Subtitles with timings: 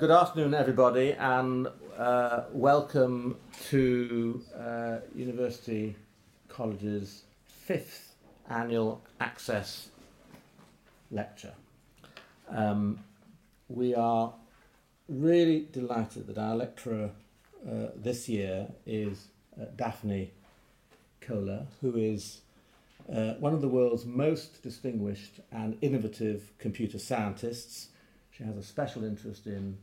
[0.00, 1.68] Good afternoon, everybody, and
[1.98, 3.36] uh, welcome
[3.68, 5.94] to uh, University
[6.48, 8.14] College's fifth
[8.48, 9.90] annual Access
[11.10, 11.52] lecture.
[12.48, 13.00] Um,
[13.68, 14.32] we are
[15.06, 17.10] really delighted that our lecturer
[17.70, 19.28] uh, this year is
[19.60, 20.30] uh, Daphne
[21.20, 22.40] Koller, who is
[23.14, 27.88] uh, one of the world's most distinguished and innovative computer scientists.
[28.30, 29.76] She has a special interest in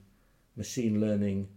[0.57, 1.47] machine learning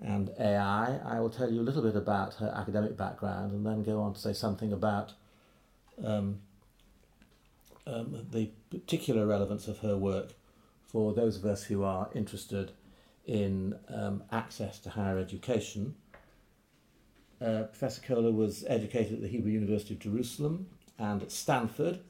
[0.00, 0.98] and AI.
[1.04, 4.14] I will tell you a little bit about her academic background and then go on
[4.14, 5.14] to say something about
[6.04, 6.40] um,
[7.86, 10.32] um, the particular relevance of her work
[10.86, 12.72] for those of us who are interested
[13.26, 15.94] in um, access to higher education.
[17.40, 20.66] Uh, Professor Koller was educated at the Hebrew University of Jerusalem
[20.98, 22.00] and at Stanford,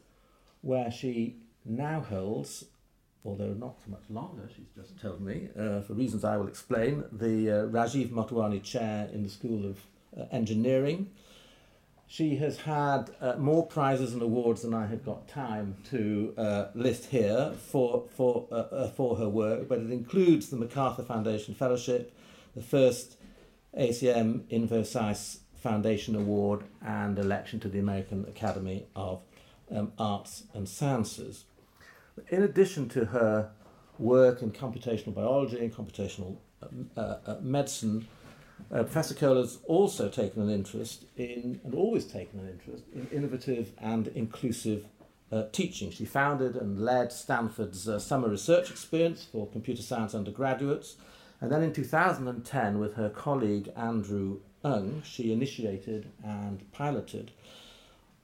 [0.60, 2.64] where she now holds,
[3.24, 7.04] although not for much longer, she's just told me, uh, for reasons I will explain,
[7.10, 9.80] the uh, Rajeev Motwani Chair in the School of
[10.18, 11.10] uh, Engineering.
[12.06, 16.66] She has had uh, more prizes and awards than I have got time to uh,
[16.74, 22.14] list here for, for, uh, for her work, but it includes the MacArthur Foundation Fellowship,
[22.54, 23.16] the first
[23.76, 29.22] ACM Infosys Foundation Award, and election to the American Academy of
[29.74, 31.46] um, Arts and Sciences.
[32.28, 33.50] In addition to her
[33.98, 36.36] work in computational biology and computational
[36.96, 38.06] uh, uh, medicine,
[38.72, 43.72] uh, Professor has also taken an interest in, and always taken an interest in innovative
[43.78, 44.86] and inclusive
[45.32, 45.90] uh, teaching.
[45.90, 50.96] She founded and led Stanford's uh, summer research experience for computer science undergraduates.
[51.40, 57.32] And then in 2010, with her colleague Andrew Ng, she initiated and piloted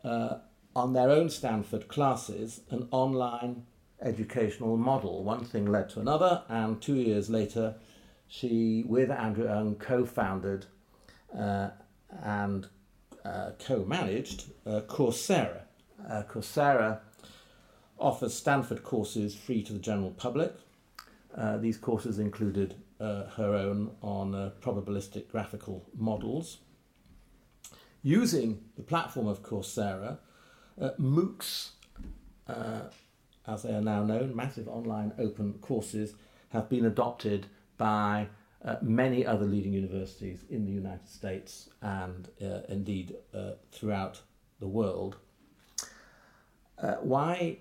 [0.05, 0.39] uh,
[0.75, 3.67] on their own Stanford classes an online
[4.03, 5.25] educational model.
[5.25, 7.77] One thing led to another, and two years later,
[8.29, 10.67] she, with Andrew Ng, co founded
[11.37, 11.71] uh,
[12.23, 12.67] and
[13.25, 15.63] uh, co managed uh, Coursera.
[16.09, 17.01] Uh, Coursera
[17.99, 20.55] offers Stanford courses free to the general public.
[21.37, 26.59] Uh, these courses included uh, her own on probabilistic graphical models.
[28.03, 30.19] Using the platform of Coursera,
[30.99, 31.73] MOOCs,
[33.51, 36.15] as they are now known, massive online open courses,
[36.51, 37.47] have been adopted
[37.77, 38.29] by
[38.65, 44.21] uh, many other leading universities in the United States and uh, indeed uh, throughout
[44.61, 45.17] the world.
[46.81, 47.59] Uh, why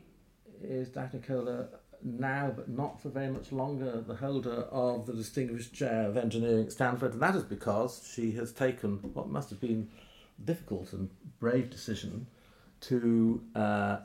[0.62, 1.70] is Daphne Koller
[2.04, 6.66] now, but not for very much longer, the holder of the Distinguished Chair of Engineering
[6.66, 7.14] at Stanford?
[7.14, 9.90] And that is because she has taken what must have been
[10.38, 12.28] a difficult and brave decision
[12.82, 13.98] to uh,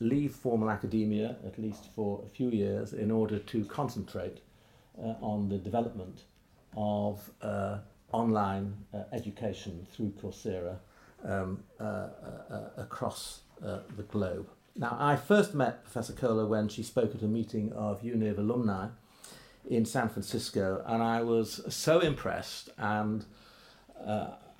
[0.00, 4.38] leave formal academia, at least for a few years, in order to concentrate
[4.98, 6.22] uh, on the development
[6.76, 7.78] of uh,
[8.12, 10.76] online uh, education through Coursera
[11.24, 12.08] um, uh, uh,
[12.50, 14.48] uh, across the globe.
[14.76, 18.86] Now, I first met Professor Koller when she spoke at a meeting of UNIV alumni
[19.68, 23.24] in San Francisco, and I was so impressed and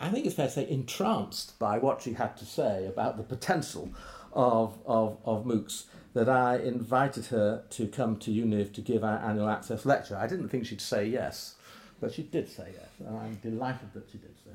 [0.01, 3.23] I think it's fair to say entranced by what she had to say about the
[3.23, 3.91] potential
[4.39, 9.19] of, of, of MOOCs that I invited her to come to UNIV to give our
[9.19, 10.17] annual access lecture.
[10.17, 11.57] I didn't think she'd say yes,
[12.01, 14.51] but she did say yes, and I'm delighted that she did so.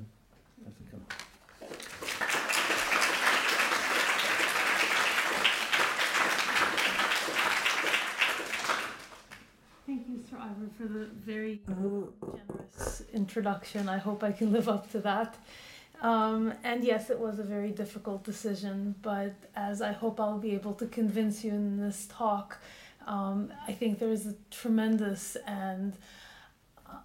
[9.85, 13.89] Thank you, Sir Ivor, for the very generous introduction.
[13.89, 15.35] I hope I can live up to that.
[16.03, 20.53] Um, and yes, it was a very difficult decision, but as I hope I'll be
[20.53, 22.57] able to convince you in this talk,
[23.07, 25.93] um, I think there is a tremendous and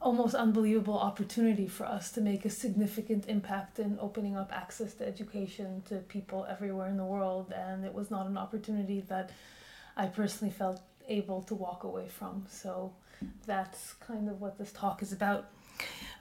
[0.03, 5.07] almost unbelievable opportunity for us to make a significant impact in opening up access to
[5.07, 7.53] education to people everywhere in the world.
[7.53, 9.31] And it was not an opportunity that
[9.97, 12.47] I personally felt able to walk away from.
[12.51, 12.93] So
[13.47, 15.51] that's kind of what this talk is about.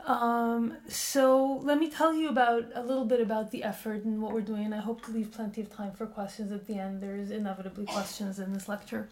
[0.05, 4.33] Um, so let me tell you about a little bit about the effort and what
[4.33, 4.71] we're doing.
[4.71, 7.01] I hope to leave plenty of time for questions at the end.
[7.03, 9.09] There's inevitably questions in this lecture.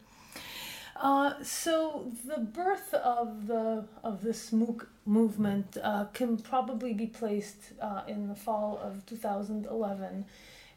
[0.95, 7.73] Uh, so the birth of the of this MOOC movement uh, can probably be placed
[7.81, 10.25] uh, in the fall of 2011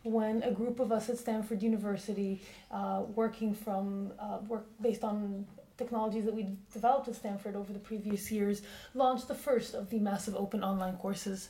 [0.03, 5.47] when a group of us at Stanford University, uh, working from uh, work based on
[5.79, 8.63] technologies that we developed at Stanford over the previous years,
[8.95, 11.49] launched the first of the massive open online courses.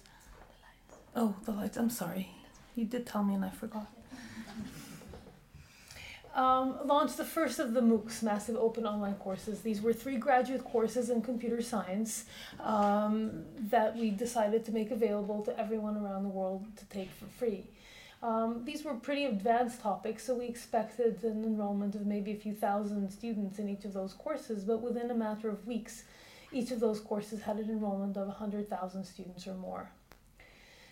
[1.17, 1.77] Oh, the lights.
[1.77, 2.31] I'm sorry.
[2.77, 3.91] You did tell me and I forgot.
[6.35, 9.63] um, launched the first of the MOOCs, Massive Open Online Courses.
[9.63, 12.27] These were three graduate courses in computer science
[12.61, 17.25] um, that we decided to make available to everyone around the world to take for
[17.25, 17.65] free.
[18.23, 22.53] Um, these were pretty advanced topics, so we expected an enrollment of maybe a few
[22.53, 26.03] thousand students in each of those courses, but within a matter of weeks,
[26.53, 29.91] each of those courses had an enrollment of 100,000 students or more.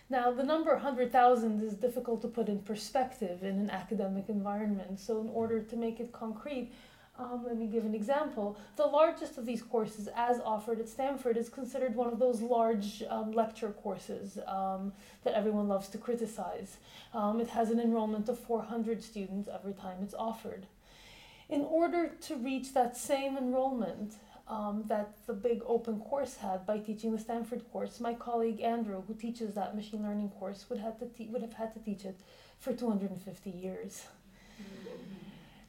[0.09, 5.21] Now, the number 100,000 is difficult to put in perspective in an academic environment, so
[5.21, 6.73] in order to make it concrete,
[7.19, 8.59] um, let me give an example.
[8.77, 13.03] The largest of these courses, as offered at Stanford, is considered one of those large
[13.09, 14.93] um, lecture courses um,
[15.25, 16.77] that everyone loves to criticize.
[17.15, 20.67] Um, it has an enrollment of 400 students every time it's offered.
[21.49, 24.15] In order to reach that same enrollment,
[24.49, 27.99] um, that the big open course had by teaching the Stanford course.
[27.99, 31.55] My colleague Andrew, who teaches that machine learning course, would have to te- would have
[31.55, 32.21] had to teach it
[32.59, 34.05] for 250 years.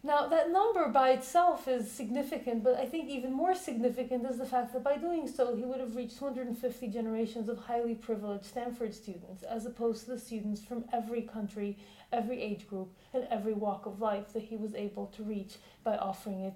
[0.03, 4.45] Now, that number by itself is significant, but I think even more significant is the
[4.45, 8.93] fact that by doing so, he would have reached 250 generations of highly privileged Stanford
[8.93, 11.77] students, as opposed to the students from every country,
[12.13, 15.97] every age group, and every walk of life that he was able to reach by
[15.97, 16.53] offering it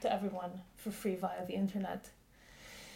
[0.00, 2.10] to everyone for free via the internet.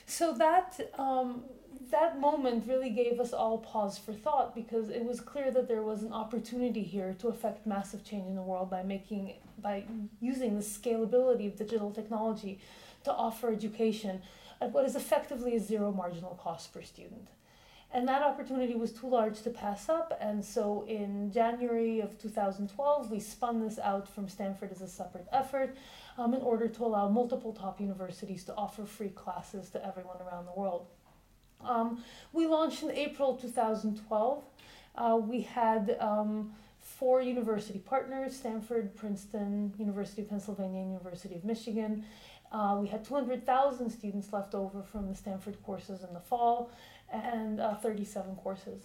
[0.06, 1.44] So that um,
[1.90, 5.82] that moment really gave us all pause for thought because it was clear that there
[5.82, 9.84] was an opportunity here to affect massive change in the world by making by
[10.20, 12.58] using the scalability of digital technology
[13.04, 14.22] to offer education
[14.60, 17.28] at what is effectively a zero marginal cost per student.
[17.92, 23.08] And that opportunity was too large to pass up, and so in January of 2012,
[23.08, 25.76] we spun this out from Stanford as a separate effort
[26.18, 30.46] um, in order to allow multiple top universities to offer free classes to everyone around
[30.46, 30.86] the world.
[31.64, 32.02] Um,
[32.32, 34.44] we launched in April 2012.
[34.96, 41.44] Uh, we had um, four university partners Stanford, Princeton, University of Pennsylvania, and University of
[41.44, 42.04] Michigan.
[42.52, 46.70] Uh, we had 200,000 students left over from the Stanford courses in the fall
[47.12, 48.84] and uh, 37 courses.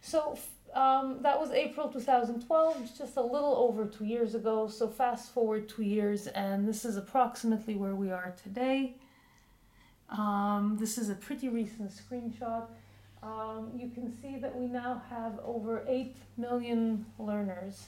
[0.00, 0.38] So
[0.74, 4.66] um, that was April 2012, just a little over two years ago.
[4.66, 8.96] So fast forward two years, and this is approximately where we are today.
[10.10, 12.66] Um, this is a pretty recent screenshot.
[13.22, 17.86] Um, you can see that we now have over 8 million learners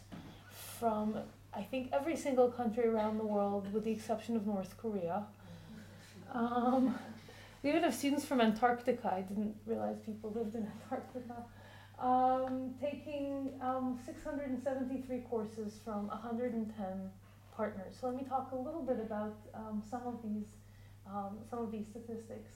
[0.79, 1.17] from,
[1.53, 5.25] I think, every single country around the world, with the exception of North Korea.
[6.33, 6.97] Um,
[7.63, 9.13] we even have students from Antarctica.
[9.13, 11.45] I didn't realize people lived in Antarctica
[11.99, 17.11] um, taking um, 673 courses from 110
[17.57, 17.97] partners.
[17.99, 20.47] So let me talk a little bit about um, some of these
[21.07, 22.51] um, some of these statistics.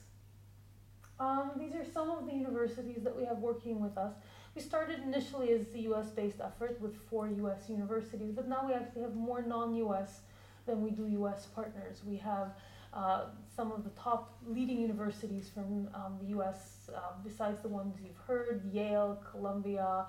[1.19, 4.13] Um, these are some of the universities that we have working with us.
[4.55, 6.09] We started initially as the U.S.
[6.09, 7.69] based effort with four U.S.
[7.69, 10.21] universities, but now we actually have more non-U.S.
[10.65, 11.45] than we do U.S.
[11.45, 12.01] partners.
[12.05, 12.55] We have
[12.93, 17.95] uh, some of the top leading universities from um, the US, uh, besides the ones
[18.03, 20.05] you've heard Yale, Columbia,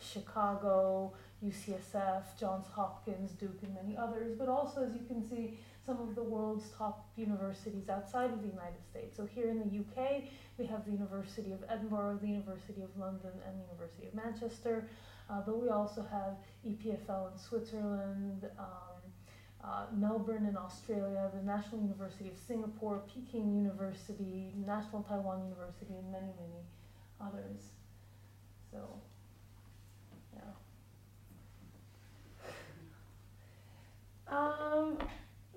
[0.00, 1.12] Chicago,
[1.44, 6.14] UCSF, Johns Hopkins, Duke, and many others, but also, as you can see, some of
[6.14, 9.16] the world's top universities outside of the United States.
[9.16, 10.22] So here in the UK,
[10.58, 14.88] we have the University of Edinburgh, the University of London, and the University of Manchester.
[15.28, 18.93] Uh, but we also have EPFL in Switzerland, um,
[19.64, 26.12] uh, Melbourne in Australia, the National University of Singapore, Peking University, National Taiwan University, and
[26.12, 26.60] many, many
[27.20, 27.72] others.
[28.70, 29.00] So,
[30.34, 30.52] yeah.
[34.28, 34.98] Um,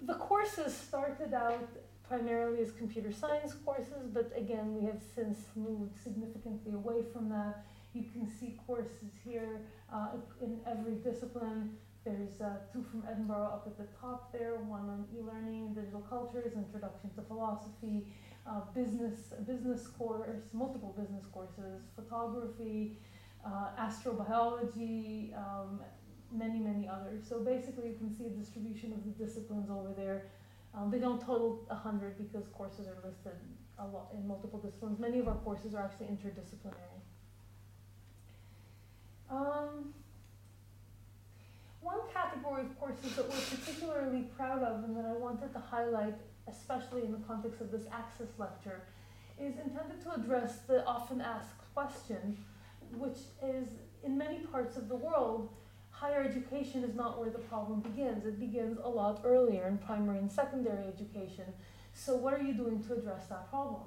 [0.05, 1.67] the courses started out
[2.07, 7.65] primarily as computer science courses, but again, we have since moved significantly away from that.
[7.93, 9.59] You can see courses here
[9.93, 10.09] uh,
[10.41, 11.75] in every discipline.
[12.07, 16.53] There's uh, two from Edinburgh up at the top there, one on e-learning, digital cultures,
[16.55, 18.07] introduction to philosophy,
[18.47, 22.97] uh, business, business course, multiple business courses, photography,
[23.45, 25.81] uh, astrobiology, um,
[26.31, 27.27] many, many others.
[27.27, 30.27] So basically you can see a distribution of the disciplines over there.
[30.73, 33.35] Um, they don't total 100 because courses are listed
[33.79, 34.97] a lot in multiple disciplines.
[34.97, 37.01] Many of our courses are actually interdisciplinary.
[39.29, 39.93] Um,
[41.87, 46.15] one category of courses that we're particularly proud of and that I wanted to highlight,
[46.49, 48.81] especially in the context of this Access lecture,
[49.39, 52.37] is intended to address the often asked question,
[52.97, 53.69] which is
[54.03, 55.49] in many parts of the world,
[55.89, 58.25] higher education is not where the problem begins.
[58.25, 61.45] It begins a lot earlier in primary and secondary education.
[61.93, 63.83] So, what are you doing to address that problem?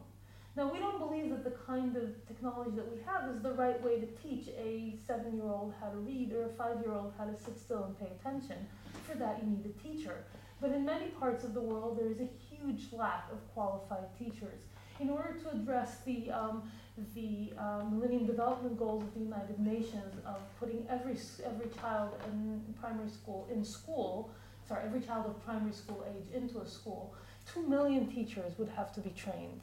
[0.56, 3.80] Now, we don't believe that the kind of technology that we have is the right
[3.84, 7.12] way to teach a seven year old how to read or a five year old
[7.16, 8.66] how to sit still and pay attention.
[9.08, 10.24] For that, you need a teacher.
[10.60, 14.60] But in many parts of the world, there is a huge lack of qualified teachers.
[14.98, 16.70] In order to address the, um,
[17.14, 21.16] the uh, Millennium Development Goals of the United Nations of putting every,
[21.46, 24.30] every child in primary school in school,
[24.68, 27.14] sorry, every child of primary school age into a school,
[27.50, 29.60] two million teachers would have to be trained.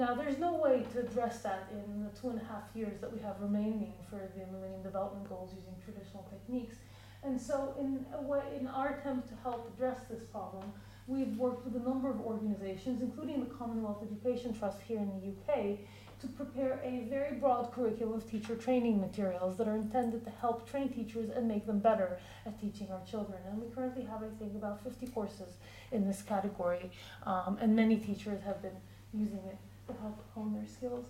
[0.00, 3.12] Now, there's no way to address that in the two and a half years that
[3.12, 6.76] we have remaining for the Millennium Development Goals using traditional techniques.
[7.22, 10.72] And so, in, a way, in our attempt to help address this problem,
[11.06, 15.52] we've worked with a number of organizations, including the Commonwealth Education Trust here in the
[15.52, 15.76] UK,
[16.22, 20.66] to prepare a very broad curriculum of teacher training materials that are intended to help
[20.66, 23.38] train teachers and make them better at teaching our children.
[23.50, 25.58] And we currently have, I think, about 50 courses
[25.92, 26.90] in this category,
[27.26, 28.78] um, and many teachers have been
[29.12, 29.58] using it
[30.00, 31.04] help hone their skills.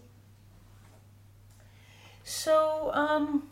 [2.25, 3.49] So um,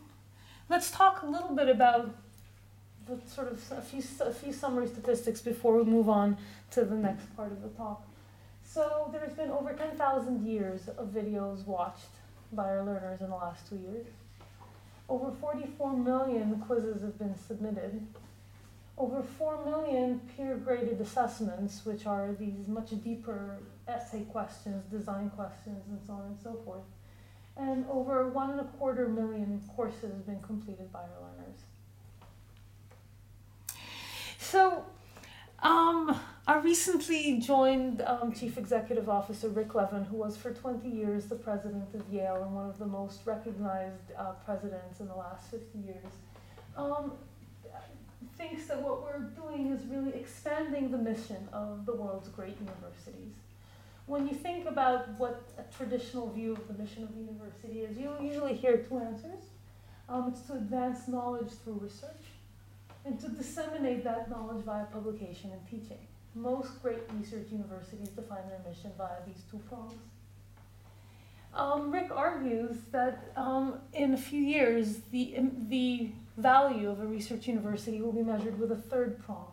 [0.69, 2.15] let's talk a little bit about
[3.07, 6.37] the sort of a few, a few summary statistics before we move on
[6.71, 8.05] to the next part of the talk.
[8.63, 12.09] So there's been over 10,000 years of videos watched
[12.53, 14.05] by our learners in the last two years.
[15.07, 18.05] Over 44 million quizzes have been submitted.
[18.95, 23.57] Over 4 million peer graded assessments, which are these much deeper
[23.89, 26.83] essay questions, design questions, and so on and so forth.
[27.57, 31.59] And over one and a quarter million courses have been completed by our learners.
[34.37, 34.85] So,
[35.61, 36.17] um,
[36.47, 41.35] I recently joined um, Chief Executive Officer Rick Levin, who was for 20 years the
[41.35, 45.79] president of Yale and one of the most recognized uh, presidents in the last 50
[45.79, 46.05] years.
[46.77, 47.11] Um,
[48.37, 53.33] thinks that what we're doing is really expanding the mission of the world's great universities.
[54.09, 57.95] When you think about what a traditional view of the mission of the university is,
[57.95, 59.43] you usually hear two answers.
[60.09, 62.25] Um, it's to advance knowledge through research
[63.05, 65.99] and to disseminate that knowledge via publication and teaching.
[66.33, 69.93] Most great research universities define their mission via these two prongs.
[71.53, 75.35] Um, Rick argues that um, in a few years, the,
[75.67, 79.51] the value of a research university will be measured with a third prong,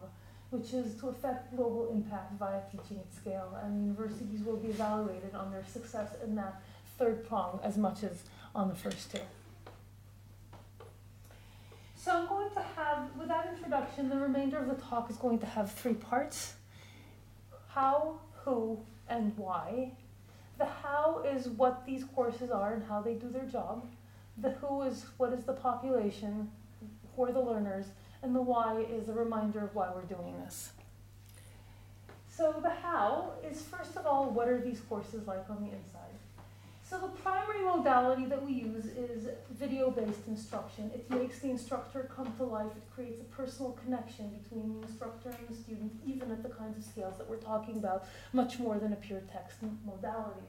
[0.50, 3.59] which is to affect global impact via teaching at scale.
[3.62, 6.62] And universities will be evaluated on their success in that
[6.99, 8.23] third prong as much as
[8.55, 9.21] on the first two.
[11.97, 15.41] So I'm going to have, with that introduction, the remainder of the talk is going
[15.41, 16.55] to have three parts.
[17.69, 19.93] How, who, and why.
[20.59, 23.87] The how is what these courses are and how they do their job.
[24.38, 26.50] The who is what is the population,
[27.15, 27.87] who are the learners,
[28.26, 30.71] and the why is a reminder of why we're doing this.
[32.28, 36.02] So the how is first of all, what are these courses like on the inside?
[36.83, 40.90] So the primary modality that we use is video-based instruction.
[40.95, 42.71] It makes the instructor come to life.
[42.76, 46.78] It creates a personal connection between the instructor and the student, even at the kinds
[46.78, 50.47] of scales that we're talking about, much more than a pure text modality.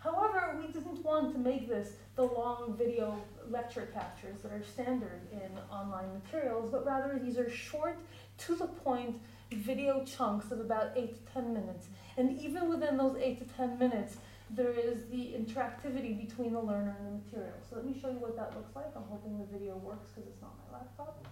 [0.00, 5.20] However, we didn't want to make this the long video lecture captures that are standard
[5.30, 7.98] in online materials, but rather these are short,
[8.38, 9.20] to the point
[9.52, 11.88] video chunks of about 8 to 10 minutes.
[12.16, 14.16] And even within those 8 to 10 minutes,
[14.48, 17.58] there is the interactivity between the learner and the material.
[17.68, 18.86] So let me show you what that looks like.
[18.96, 21.26] I'm hoping the video works because it's not my laptop.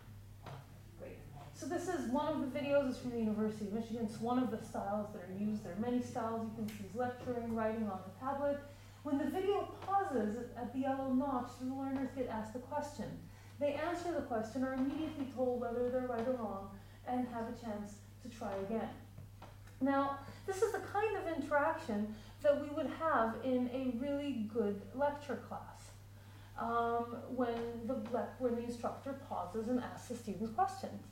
[1.59, 2.91] So this is one of the videos.
[2.91, 4.07] It's from the University of Michigan.
[4.09, 5.65] It's one of the styles that are used.
[5.65, 6.47] There are many styles.
[6.47, 8.61] You can choose lecturing, writing on a tablet.
[9.03, 13.07] When the video pauses at the yellow notch, the learners get asked a question.
[13.59, 16.71] They answer the question, are immediately told whether they're right or wrong,
[17.09, 18.91] and have a chance to try again.
[19.81, 24.81] Now, this is the kind of interaction that we would have in a really good
[24.95, 25.91] lecture class
[26.57, 27.95] um, when, the,
[28.39, 31.03] when the instructor pauses and asks the students questions.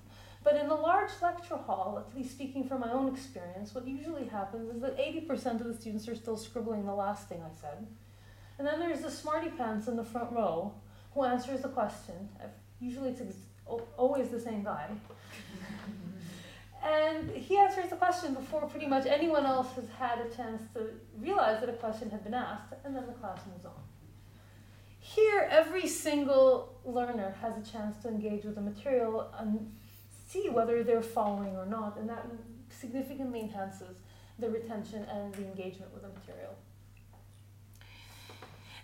[0.46, 4.28] But in a large lecture hall, at least speaking from my own experience, what usually
[4.28, 7.84] happens is that 80% of the students are still scribbling the last thing I said.
[8.56, 10.72] And then there's the smarty pants in the front row
[11.14, 12.28] who answers the question.
[12.78, 14.88] Usually it's ex- always the same guy.
[16.80, 20.90] And he answers the question before pretty much anyone else has had a chance to
[21.18, 23.72] realize that a question had been asked, and then the class moves on.
[25.00, 29.72] Here, every single learner has a chance to engage with the material and
[30.26, 32.26] see whether they're following or not, and that
[32.68, 33.98] significantly enhances
[34.38, 36.54] the retention and the engagement with the material.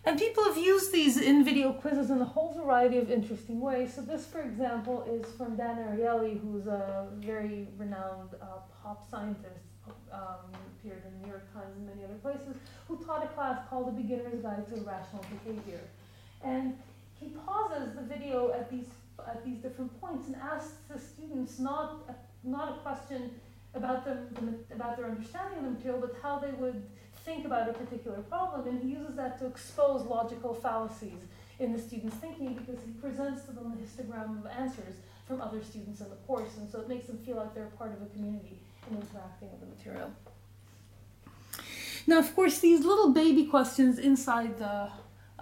[0.04, 3.94] And people have used these in video quizzes in a whole variety of interesting ways.
[3.94, 8.46] So this, for example, is from Dan Ariely, who's a very renowned uh,
[8.82, 9.60] pop scientist,
[10.12, 12.56] um, appeared in the New York Times and many other places,
[12.88, 15.80] who taught a class called The Beginner's Guide to Irrational Behavior.
[16.42, 16.76] And
[17.20, 18.86] he pauses the video at these
[19.28, 22.14] at these different points and asks the students not a,
[22.46, 23.30] not a question
[23.74, 24.28] about them
[24.74, 26.82] about their understanding of the material, but how they would
[27.24, 31.20] think about a particular problem, and he uses that to expose logical fallacies
[31.58, 34.96] in the students' thinking because he presents to them a histogram of answers
[35.28, 37.92] from other students in the course, and so it makes them feel like they're part
[37.92, 38.58] of a community
[38.90, 40.10] in interacting with the material.
[42.06, 44.90] Now, of course, these little baby questions inside the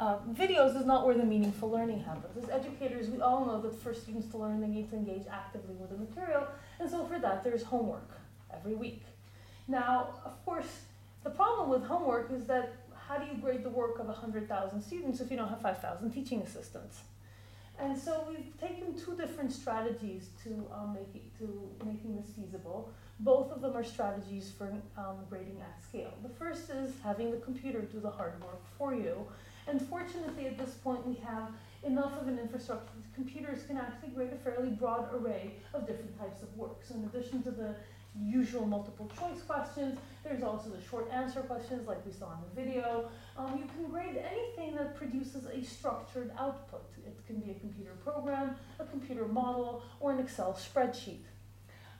[0.00, 2.42] uh, videos is not where the meaningful learning happens.
[2.42, 5.74] As educators, we all know that for students to learn, they need to engage actively
[5.74, 6.46] with the material,
[6.78, 8.10] and so for that, there's homework
[8.52, 9.02] every week.
[9.68, 10.84] Now, of course,
[11.22, 12.72] the problem with homework is that
[13.06, 16.40] how do you grade the work of 100,000 students if you don't have 5,000 teaching
[16.40, 17.00] assistants?
[17.78, 22.90] And so we've taken two different strategies to um, make it, to making this feasible.
[23.20, 26.12] Both of them are strategies for um, grading at scale.
[26.22, 29.26] The first is having the computer do the hard work for you.
[29.70, 31.52] And fortunately, at this point, we have
[31.84, 36.18] enough of an infrastructure that computers can actually grade a fairly broad array of different
[36.18, 36.82] types of work.
[36.82, 37.76] So in addition to the
[38.18, 39.98] usual multiple choice questions.
[40.24, 43.08] There's also the short answer questions like we saw in the video.
[43.36, 46.82] Um, you can grade anything that produces a structured output.
[47.06, 51.20] It can be a computer program, a computer model, or an Excel spreadsheet.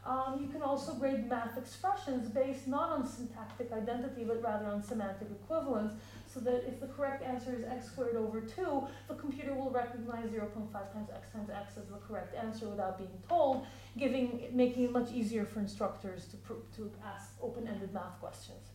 [0.05, 4.83] Um, you can also grade math expressions based not on syntactic identity, but rather on
[4.83, 5.93] semantic equivalence,
[6.33, 10.27] so that if the correct answer is x squared over 2, the computer will recognize
[10.31, 13.67] 0.5 times x times x as the correct answer without being told,
[13.99, 16.37] giving, making it much easier for instructors to,
[16.77, 18.69] to ask open-ended math questions.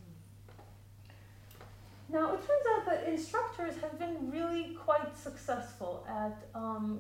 [2.08, 7.00] Now, it turns out that instructors have been really quite successful at, um,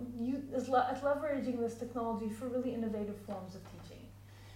[0.53, 4.03] at leveraging this technology for really innovative forms of teaching.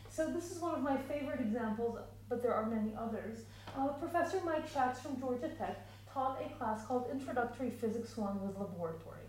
[0.09, 3.39] So this is one of my favorite examples, but there are many others.
[3.77, 8.57] Uh, Professor Mike Schatz from Georgia Tech taught a class called Introductory Physics 1 with
[8.57, 9.19] Laboratory.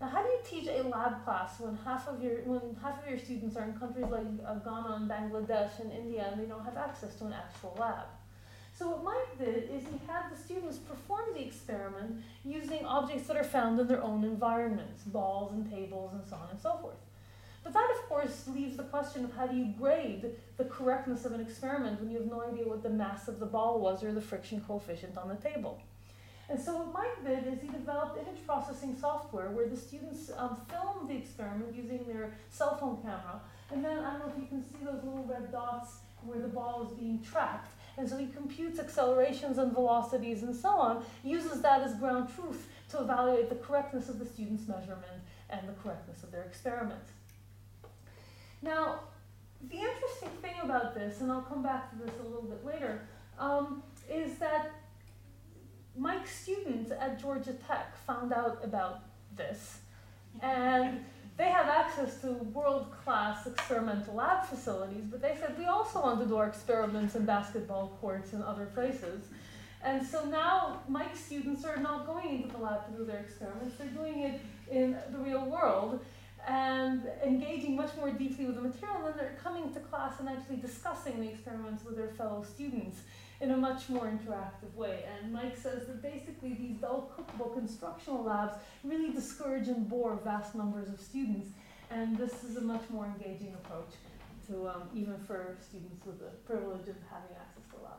[0.00, 3.08] Now, how do you teach a lab class when half of your when half of
[3.08, 6.64] your students are in countries like uh, Ghana and Bangladesh and India and they don't
[6.64, 8.06] have access to an actual lab?
[8.76, 13.36] So what Mike did is he had the students perform the experiment using objects that
[13.36, 16.96] are found in their own environments, balls and tables and so on and so forth.
[17.64, 20.26] But that, of course, leaves the question of how do you grade
[20.58, 23.46] the correctness of an experiment when you have no idea what the mass of the
[23.46, 25.80] ball was or the friction coefficient on the table.
[26.50, 30.58] And so what Mike did is he developed image processing software where the students um,
[30.68, 33.40] filmed the experiment using their cell phone camera.
[33.72, 36.48] And then, I don't know if you can see those little red dots where the
[36.48, 37.72] ball is being tracked.
[37.96, 42.68] And so he computes accelerations and velocities and so on, uses that as ground truth
[42.90, 47.00] to evaluate the correctness of the student's measurement and the correctness of their experiment.
[48.64, 49.00] Now,
[49.68, 53.06] the interesting thing about this, and I'll come back to this a little bit later,
[53.38, 54.72] um, is that
[55.96, 59.02] Mike's students at Georgia Tech found out about
[59.36, 59.80] this,
[60.40, 61.04] and
[61.36, 66.26] they have access to world-class experimental lab facilities, but they said we also want to
[66.26, 69.26] do our experiments in basketball courts and other places.
[69.82, 73.76] And so now Mike's students are not going into the lab to do their experiments,
[73.76, 76.00] they're doing it in the real world
[76.46, 80.28] and engaging much more deeply with the material, and then they're coming to class and
[80.28, 82.98] actually discussing the experiments with their fellow students
[83.40, 85.04] in a much more interactive way.
[85.18, 88.54] And Mike says that basically these dull cookbook instructional labs
[88.84, 91.48] really discourage and bore vast numbers of students,
[91.90, 93.92] and this is a much more engaging approach
[94.48, 97.94] to um, even for students with the privilege of having access to lab.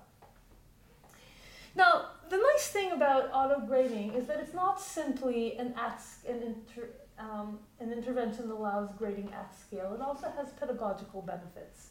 [1.75, 6.41] Now, the nice thing about auto grading is that it's not simply an, ask an
[6.41, 9.93] inter, um, an intervention that allows grading at scale.
[9.93, 11.89] It also has pedagogical benefits.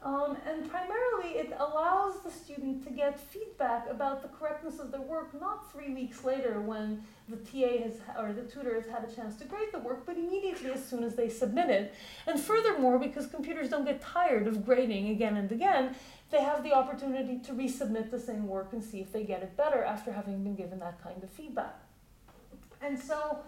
[0.00, 5.00] Um, and primarily, it allows the student to get feedback about the correctness of their
[5.00, 9.12] work not three weeks later when the TA has or the tutor has had a
[9.12, 11.94] chance to grade the work, but immediately as soon as they submit it.
[12.28, 15.96] And furthermore, because computers don't get tired of grading again and again,
[16.30, 19.56] they have the opportunity to resubmit the same work and see if they get it
[19.56, 21.76] better after having been given that kind of feedback.
[22.80, 23.40] And so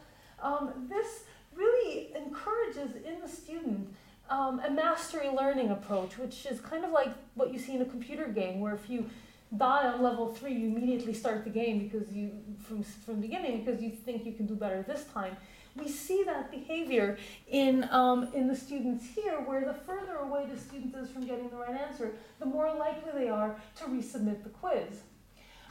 [0.43, 1.25] um, this
[1.55, 3.89] really encourages in the student
[4.29, 7.87] um, a mastery learning approach, which is kind of like what you see in a
[7.87, 9.11] computer game, where if you
[9.57, 12.31] die on level three, you immediately start the game because you
[12.63, 15.37] from from the beginning because you think you can do better this time.
[15.77, 20.59] We see that behavior in um, in the students here, where the further away the
[20.59, 24.51] student is from getting the right answer, the more likely they are to resubmit the
[24.51, 25.01] quiz.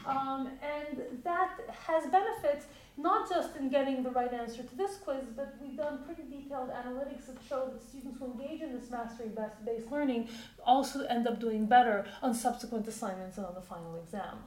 [0.06, 1.52] Um, and that
[1.86, 2.66] has benefits
[3.00, 6.70] not just in getting the right answer to this quiz, but we've done pretty detailed
[6.70, 10.28] analytics that show that students who engage in this mastery-based learning
[10.66, 14.38] also end up doing better on subsequent assignments and on the final exam.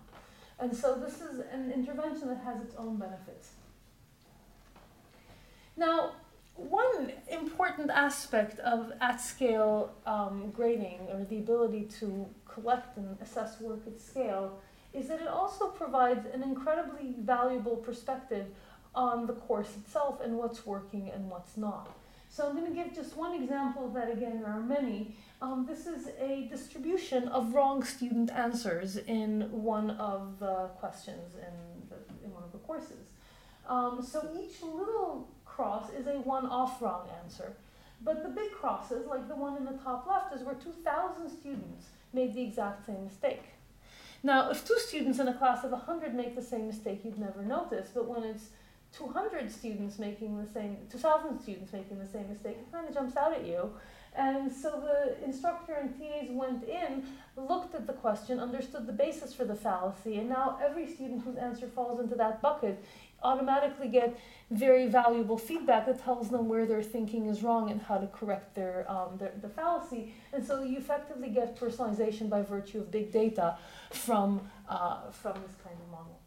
[0.58, 3.52] And so this is an intervention that has its own benefits.
[5.76, 6.12] Now,
[6.54, 13.60] one important aspect of at scale um, grading, or the ability to collect and assess
[13.60, 14.60] work at scale,
[14.92, 18.46] is that it also provides an incredibly valuable perspective
[18.94, 21.88] on the course itself and what's working and what's not.
[22.28, 24.10] So I'm going to give just one example of that.
[24.10, 25.16] Again, there are many.
[25.42, 31.88] Um, this is a distribution of wrong student answers in one of the questions in,
[31.90, 33.10] the, in one of the courses.
[33.68, 37.52] Um, so each little cross is a one-off wrong answer.
[38.04, 41.86] But the big crosses, like the one in the top left, is where 2,000 students
[42.12, 43.44] made the exact same mistake.
[44.22, 47.42] Now, if two students in a class of 100 make the same mistake, you'd never
[47.42, 47.90] notice.
[47.92, 48.50] But when it's
[48.96, 53.16] 200 students making the same, 2,000 students making the same mistake, it kind of jumps
[53.16, 53.72] out at you.
[54.14, 57.06] And so the instructor and TAs went in,
[57.36, 61.36] looked at the question, understood the basis for the fallacy, and now every student whose
[61.36, 62.84] answer falls into that bucket
[63.24, 64.18] automatically get
[64.50, 68.54] very valuable feedback that tells them where their thinking is wrong and how to correct
[68.54, 70.12] their, um, their, the fallacy.
[70.32, 73.56] And so you effectively get personalization by virtue of big data
[73.94, 76.18] from, uh, from this kind of model.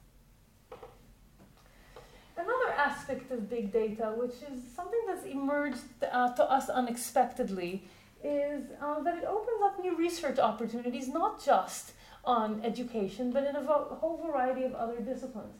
[2.38, 5.80] Another aspect of big data, which is something that's emerged
[6.12, 7.84] uh, to us unexpectedly,
[8.24, 11.94] is uh, that it opens up new research opportunities, not just
[12.26, 15.56] on education, but in a whole variety of other disciplines.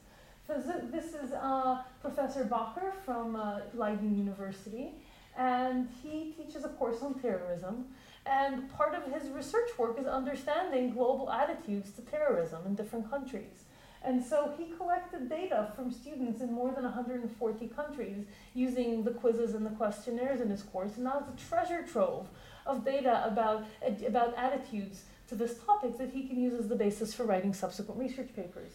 [0.46, 4.94] So this is uh, Professor Bakker from uh, Leiden University,
[5.36, 7.86] and he teaches a course on terrorism.
[8.26, 13.64] And part of his research work is understanding global attitudes to terrorism in different countries.
[14.02, 19.54] And so he collected data from students in more than 140 countries using the quizzes
[19.54, 20.94] and the questionnaires in his course.
[20.94, 22.28] And now it's a treasure trove
[22.66, 23.64] of data about,
[24.06, 28.00] about attitudes to this topic that he can use as the basis for writing subsequent
[28.00, 28.70] research papers.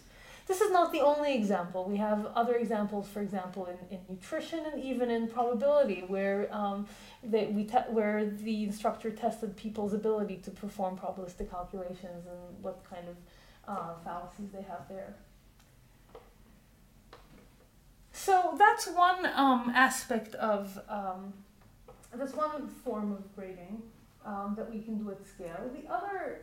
[0.52, 1.86] This is not the only example.
[1.86, 6.88] We have other examples, for example, in, in nutrition and even in probability, where, um,
[7.24, 12.84] they, we te- where the instructor tested people's ability to perform probabilistic calculations and what
[12.84, 13.16] kind of
[13.66, 15.16] uh, fallacies they have there.
[18.12, 21.32] So that's one um, aspect of, um,
[22.14, 23.82] that's one form of grading
[24.26, 25.72] um, that we can do at scale.
[25.74, 26.42] The other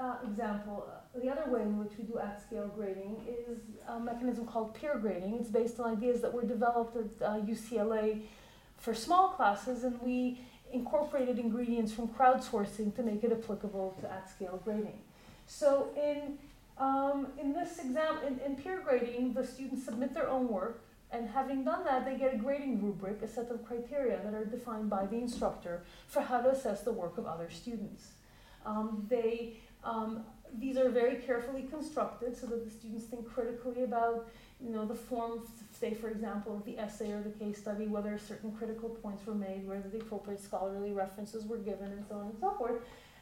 [0.00, 3.58] uh, example, uh, the other way in which we do at scale grading is
[3.88, 5.34] a mechanism called peer grading.
[5.34, 8.22] It's based on ideas that were developed at uh, UCLA
[8.76, 10.40] for small classes, and we
[10.72, 15.00] incorporated ingredients from crowdsourcing to make it applicable to at scale grading.
[15.46, 16.38] So in
[16.78, 21.28] um, in this exam, in, in peer grading, the students submit their own work, and
[21.28, 24.88] having done that, they get a grading rubric, a set of criteria that are defined
[24.88, 28.12] by the instructor for how to assess the work of other students.
[28.64, 30.24] Um, they um,
[30.58, 34.28] these are very carefully constructed so that the students think critically about
[34.60, 38.18] you know, the form, say, for example, of the essay or the case study, whether
[38.18, 42.26] certain critical points were made, whether the appropriate scholarly references were given, and so on
[42.26, 42.80] and so forth,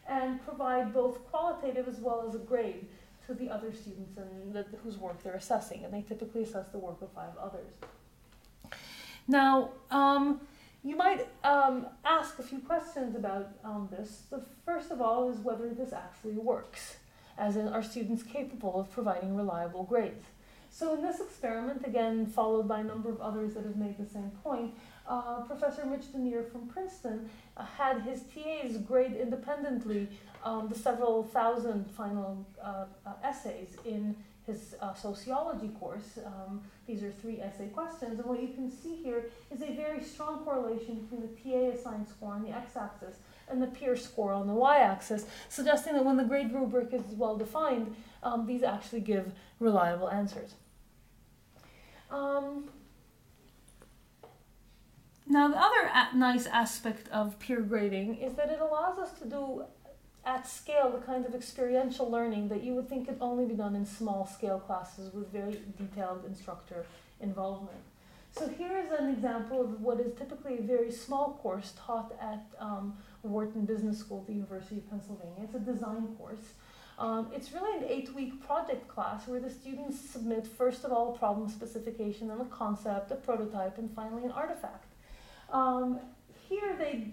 [0.08, 2.86] and provide both qualitative as well as a grade
[3.26, 5.84] to the other students and the, whose work they're assessing.
[5.84, 7.70] And they typically assess the work of five others.
[9.28, 10.40] Now, um,
[10.86, 14.22] you might um, ask a few questions about um, this.
[14.30, 16.98] The first of all is whether this actually works,
[17.36, 20.24] as in are students capable of providing reliable grades.
[20.70, 24.08] So in this experiment, again followed by a number of others that have made the
[24.08, 24.74] same point,
[25.08, 30.08] uh, Professor Mitch Duneier from Princeton uh, had his TAs grade independently
[30.44, 34.14] um, the several thousand final uh, uh essays in
[34.46, 36.18] his uh, sociology course.
[36.24, 40.02] Um, these are three essay questions, and what you can see here is a very
[40.02, 43.16] strong correlation between the TA assigned score on the x-axis
[43.48, 47.36] and the peer score on the y-axis, suggesting that when the grade rubric is well
[47.36, 50.54] defined, um, these actually give reliable answers.
[52.10, 52.68] Um,
[55.28, 59.64] now, the other nice aspect of peer grading is that it allows us to do
[60.26, 63.76] at scale the kind of experiential learning that you would think could only be done
[63.76, 66.84] in small scale classes with very detailed instructor
[67.20, 67.78] involvement.
[68.32, 72.44] So here is an example of what is typically a very small course taught at
[72.58, 75.44] um, Wharton Business School at the University of Pennsylvania.
[75.44, 76.52] It's a design course.
[76.98, 81.14] Um, it's really an eight week project class where the students submit, first of all,
[81.14, 84.92] a problem specification and a concept, a prototype, and finally an artifact.
[85.50, 86.00] Um,
[86.48, 87.12] here they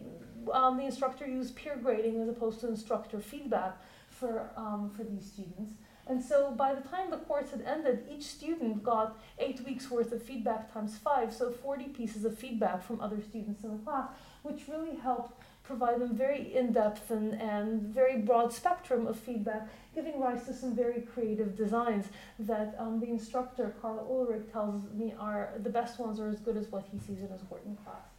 [0.51, 3.77] um, the instructor used peer grading as opposed to instructor feedback
[4.09, 5.73] for, um, for these students.
[6.05, 10.11] And so by the time the course had ended, each student got eight weeks worth
[10.11, 14.09] of feedback times five, so 40 pieces of feedback from other students in the class,
[14.41, 20.19] which really helped provide them very in-depth and, and very broad spectrum of feedback, giving
[20.19, 25.53] rise to some very creative designs that um, the instructor, Karl Ulrich, tells me are
[25.63, 28.12] the best ones are as good as what he sees in his Wharton class.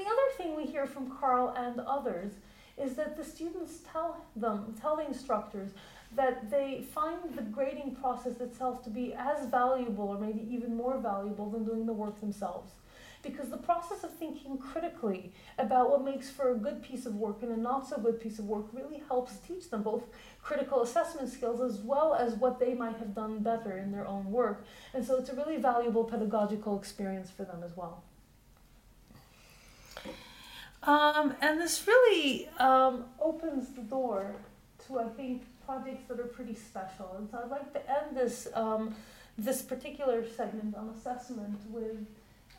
[0.00, 2.32] The other thing we hear from Karl and others
[2.78, 5.72] is that the students tell them, tell the instructors,
[6.16, 10.96] that they find the grading process itself to be as valuable or maybe even more
[10.96, 12.72] valuable than doing the work themselves.
[13.22, 17.42] Because the process of thinking critically about what makes for a good piece of work
[17.42, 20.04] and a not so good piece of work really helps teach them both
[20.42, 24.32] critical assessment skills as well as what they might have done better in their own
[24.32, 24.64] work.
[24.94, 28.02] And so it's a really valuable pedagogical experience for them as well.
[30.82, 34.34] Um, and this really um, opens the door
[34.86, 37.14] to, I think, projects that are pretty special.
[37.18, 38.94] And so I'd like to end this um,
[39.38, 42.06] this particular segment on assessment with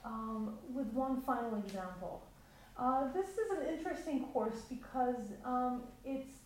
[0.06, 2.24] um, with one final example.
[2.78, 6.38] Uh, this is an interesting course because um, it's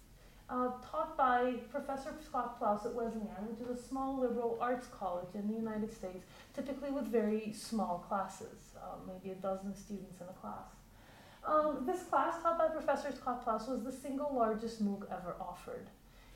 [0.49, 5.33] uh, taught by Professor Scott Plous at Wesleyan, which is a small liberal arts college
[5.33, 10.27] in the United States, typically with very small classes, uh, maybe a dozen students in
[10.27, 10.67] a class.
[11.45, 15.88] Um, this class, taught by Professor Scott Plous, was the single largest MOOC ever offered.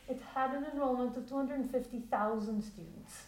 [0.08, 3.24] It had an enrollment of 250,000 students.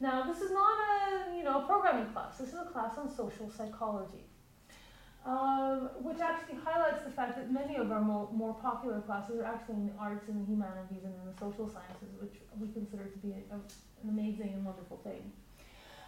[0.00, 2.36] Now, this is not a you know programming class.
[2.38, 4.24] This is a class on social psychology,
[5.24, 9.44] um, which actually highlights the fact that many of our mo- more popular classes are
[9.44, 13.04] actually in the arts and the humanities and in the social sciences, which we consider
[13.04, 13.58] to be a, a,
[14.02, 15.32] an amazing and wonderful thing.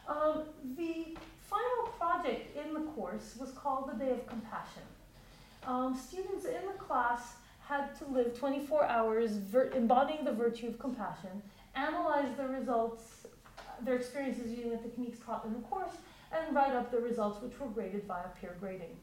[0.08, 0.44] Um,
[0.76, 4.82] the final project in the course was called the Day of Compassion.
[5.66, 10.78] Um, students in the class had to live 24 hours ver- embodying the virtue of
[10.78, 11.42] compassion,
[11.74, 13.26] analyze the results,
[13.82, 15.96] their experiences using the techniques taught in the course,
[16.32, 18.96] and write up the results, which were graded via peer grading.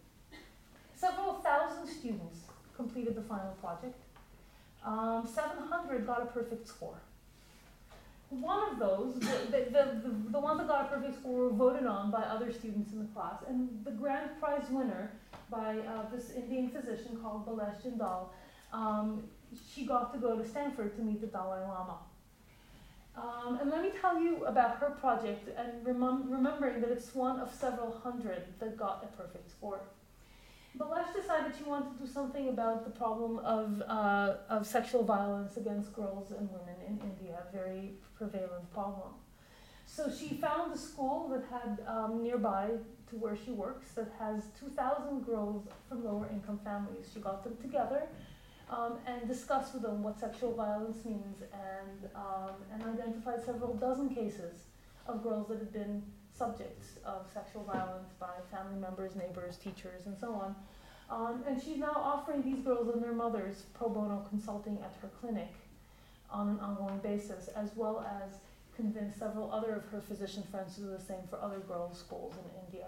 [0.96, 2.40] Several thousand students
[2.78, 4.00] completed the final project.
[4.86, 7.02] Um, 700 got a perfect score.
[8.42, 11.86] One of those, the, the, the, the ones that got a perfect score were voted
[11.86, 15.12] on by other students in the class, and the grand prize winner
[15.50, 18.30] by uh, this Indian physician called Balesh Jindal
[18.74, 19.24] um,
[19.74, 21.98] she got to go to Stanford to meet the Dalai Lama.
[23.16, 27.40] Um, and let me tell you about her project and remem- remembering that it's one
[27.40, 29.82] of several hundred that got a perfect score.
[30.78, 35.58] Balesh decided she wanted to do something about the problem of, uh, of sexual violence
[35.58, 39.14] against girls and women in India, a very prevalent problem.
[39.86, 42.72] So she found a school that had um, nearby
[43.10, 47.12] to where she works that has 2,000 girls from lower income families.
[47.14, 48.08] She got them together
[48.72, 54.10] um, and discussed with them what sexual violence means and, um, and identified several dozen
[54.10, 54.64] cases
[55.06, 56.02] of girls that had been
[56.38, 60.56] subjects of sexual violence by family members, neighbors, teachers, and so on.
[61.10, 65.10] Um, and she's now offering these girls and their mothers pro bono consulting at her
[65.20, 65.54] clinic
[66.32, 68.32] on an ongoing basis, as well as
[68.76, 72.34] convince several other of her physician friends to do the same for other girls' schools
[72.34, 72.88] in India.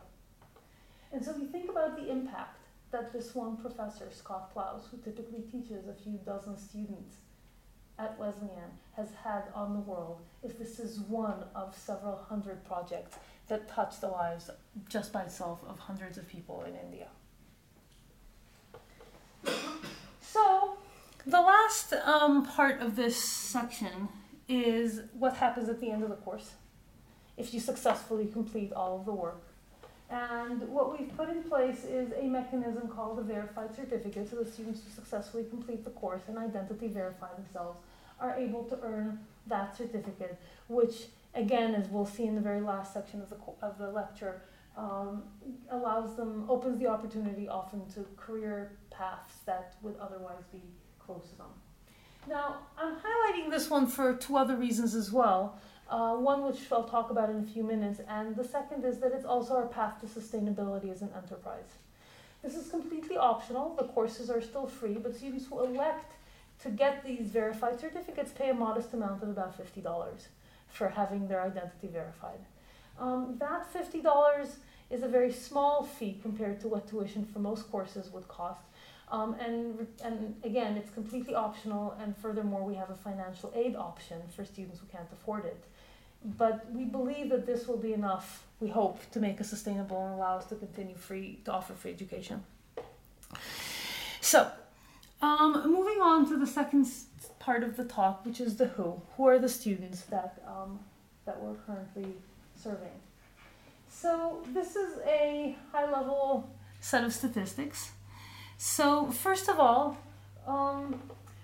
[1.11, 2.57] And so we think about the impact
[2.91, 7.17] that this one professor, Scott Plous, who typically teaches a few dozen students
[7.99, 13.17] at Wesleyan, has had on the world if this is one of several hundred projects
[13.47, 14.49] that touch the lives
[14.89, 17.07] just by itself of hundreds of people in India.
[20.21, 20.77] So,
[21.25, 24.09] the last um, part of this section
[24.47, 26.51] is what happens at the end of the course
[27.37, 29.41] if you successfully complete all of the work
[30.09, 34.45] and what we've put in place is a mechanism called a verified certificate, so the
[34.49, 37.79] students who successfully complete the course and identity verify themselves
[38.19, 42.93] are able to earn that certificate, which again, as we'll see in the very last
[42.93, 44.41] section of the, of the lecture,
[44.77, 45.23] um,
[45.69, 50.61] allows them, opens the opportunity often to career paths that would otherwise be
[50.99, 51.47] closed to them.
[52.27, 55.59] Now, I'm highlighting this one for two other reasons as well.
[55.87, 59.11] Uh, one which I'll talk about in a few minutes, and the second is that
[59.11, 61.75] it's also our path to sustainability as an enterprise.
[62.41, 63.75] This is completely optional.
[63.75, 66.13] The courses are still free, but students who elect
[66.63, 69.83] to get these verified certificates pay a modest amount of about $50
[70.69, 72.39] for having their identity verified.
[72.99, 74.49] Um, that $50
[74.89, 78.61] is a very small fee compared to what tuition for most courses would cost.
[79.11, 84.21] Um, and, and again, it's completely optional, and furthermore, we have a financial aid option
[84.35, 85.63] for students who can't afford it.
[86.37, 90.15] But we believe that this will be enough, we hope, to make us sustainable and
[90.15, 92.43] allow us to continue free, to offer free education.
[94.21, 94.49] So,
[95.21, 96.87] um, moving on to the second
[97.45, 98.99] part of the talk, which is the who.
[99.15, 100.79] Who are the students that, um,
[101.25, 102.15] that we're currently
[102.55, 102.97] serving?
[103.87, 106.49] So, this is a high level
[106.81, 107.91] set of statistics.
[108.57, 109.97] So, first of all,
[110.47, 110.99] um,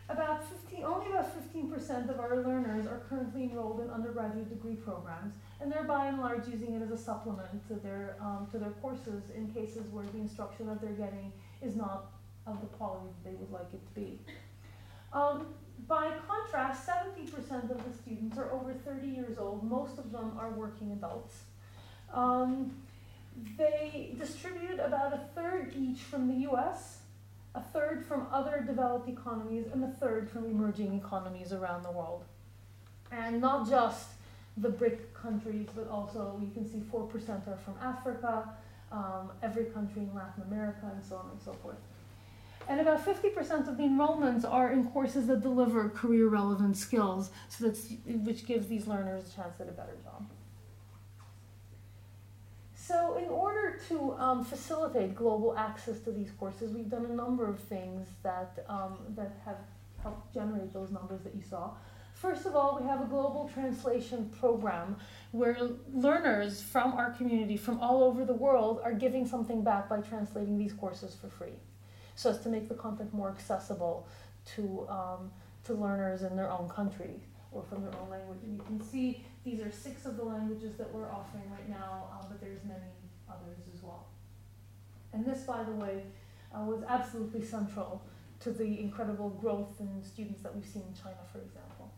[0.10, 5.36] about 15, only about 15% of our learners are currently enrolled in undergraduate degree programs,
[5.62, 8.72] and they're by and large using it as a supplement to their um, to their
[8.82, 12.12] courses in cases where the instruction that they're getting is not
[12.48, 14.20] of the quality that they would like it to be.
[15.14, 15.48] Um,
[15.88, 19.64] by contrast, 70% of the students are over 30 years old.
[19.64, 21.42] Most of them are working adults.
[22.14, 22.72] Um,
[23.58, 27.00] they distribute about a third each from the US,
[27.56, 32.24] a third from other developed economies, and a third from emerging economies around the world.
[33.12, 34.10] And not just
[34.58, 38.50] the BRIC countries, but also you can see 4% are from Africa,
[38.92, 41.78] um, every country in Latin America, and so on and so forth.
[42.68, 47.66] And about 50% of the enrollments are in courses that deliver career relevant skills, so
[47.66, 50.30] that's, which gives these learners a chance at a better job.
[52.76, 57.48] So, in order to um, facilitate global access to these courses, we've done a number
[57.48, 59.58] of things that, um, that have
[60.02, 61.72] helped generate those numbers that you saw.
[62.14, 64.98] First of all, we have a global translation program
[65.32, 65.58] where
[65.94, 70.58] learners from our community from all over the world are giving something back by translating
[70.58, 71.56] these courses for free
[72.16, 74.08] so as to make the content more accessible
[74.56, 75.32] to, um,
[75.64, 77.20] to learners in their own country
[77.52, 78.40] or from their own language.
[78.44, 82.08] And you can see these are six of the languages that we're offering right now,
[82.14, 82.80] uh, but there's many
[83.30, 84.08] others as well.
[85.14, 86.04] And this, by the way,
[86.56, 88.02] uh, was absolutely central
[88.42, 91.92] to the incredible growth in students that we've seen in China, for example.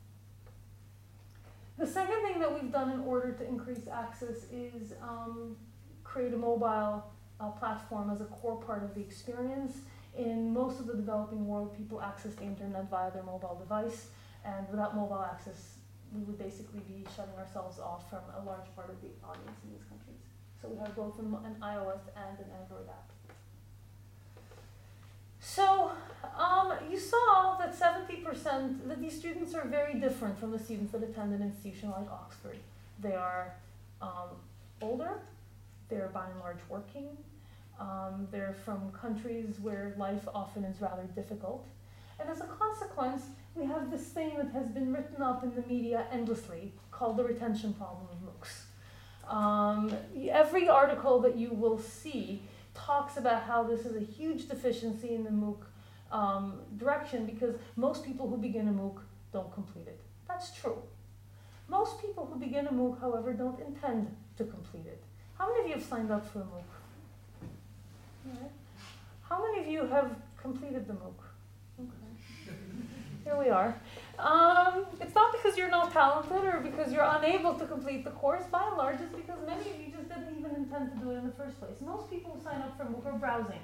[1.78, 5.56] The second thing that we've done in order to increase access is um,
[6.04, 7.06] create a mobile
[7.40, 9.78] uh, platform as a core part of the experience.
[10.18, 14.08] In most of the developing world, people access the internet via their mobile device,
[14.46, 15.78] and without mobile access,
[16.14, 19.72] we would basically be shutting ourselves off from a large part of the audience in
[19.72, 20.22] these countries.
[20.62, 23.10] So we have both an, iOS and an Android app.
[25.40, 25.92] So
[26.38, 31.04] um, you saw that 70% that these students are very different from the students that
[31.04, 32.58] attend an institution like Oxford.
[33.00, 33.56] They are
[34.02, 34.30] um,
[34.82, 35.20] older,
[35.90, 37.18] they're by and large working,
[37.80, 41.68] um, they're from countries where life often is rather difficult.
[42.20, 43.24] And as a consequence,
[43.56, 47.24] we have this thing that has been written up in the media endlessly called the
[47.24, 49.32] retention problem of MOOCs.
[49.32, 49.96] Um,
[50.30, 52.42] every article that you will see
[52.74, 55.64] talks about how this is a huge deficiency in the MOOC
[56.12, 59.00] um, direction because most people who begin a MOOC
[59.32, 60.00] don't complete it.
[60.28, 60.78] That's true.
[61.68, 65.04] Most people who begin a MOOC, however, don't intend to complete it.
[65.38, 66.64] How many of you have signed up for a MOOC?
[69.34, 71.16] How many of you have completed the MOOC?
[71.80, 72.58] Okay.
[73.24, 73.76] Here we are.
[74.20, 78.44] Um, it's not because you're not talented or because you're unable to complete the course.
[78.52, 81.18] By and large, it's because many of you just didn't even intend to do it
[81.18, 81.82] in the first place.
[81.82, 83.62] Most people who sign up for MOOC are browsing.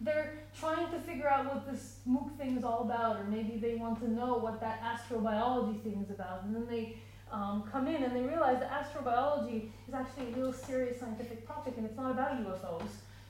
[0.00, 3.76] They're trying to figure out what this MOOC thing is all about, or maybe they
[3.76, 6.44] want to know what that astrobiology thing is about.
[6.44, 6.98] And then they
[7.32, 11.74] um, come in and they realize that astrobiology is actually a real serious scientific topic
[11.76, 12.88] and it's not about UFOs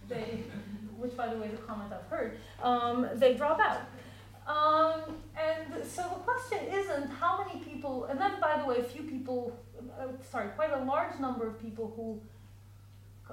[0.08, 0.44] they,
[0.96, 3.82] which by the way is a comment I've heard, um, they drop out.
[4.46, 8.84] Um, and so the question isn't how many people, and then by the way, a
[8.84, 9.58] few people,
[9.98, 12.20] uh, sorry, quite a large number of people who,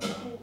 [0.08, 0.40] who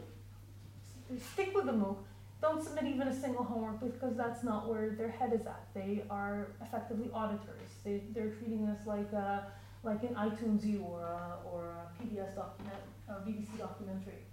[1.33, 1.97] stick with the MOOC
[2.41, 5.67] don't submit even a single homework because that's not where their head is at.
[5.75, 7.69] They are effectively auditors.
[7.83, 9.51] They, they're treating this like a,
[9.83, 14.23] like an iTunes U or a, or a PBS document, or BBC documentary.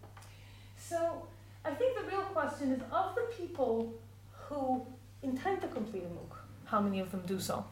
[0.79, 1.27] So
[1.64, 3.94] I think the real question is of the people
[4.33, 4.87] who
[5.23, 7.64] intend to complete a MOOC, how many of them do so?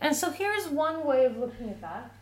[0.00, 2.12] And so here's one way of looking at that.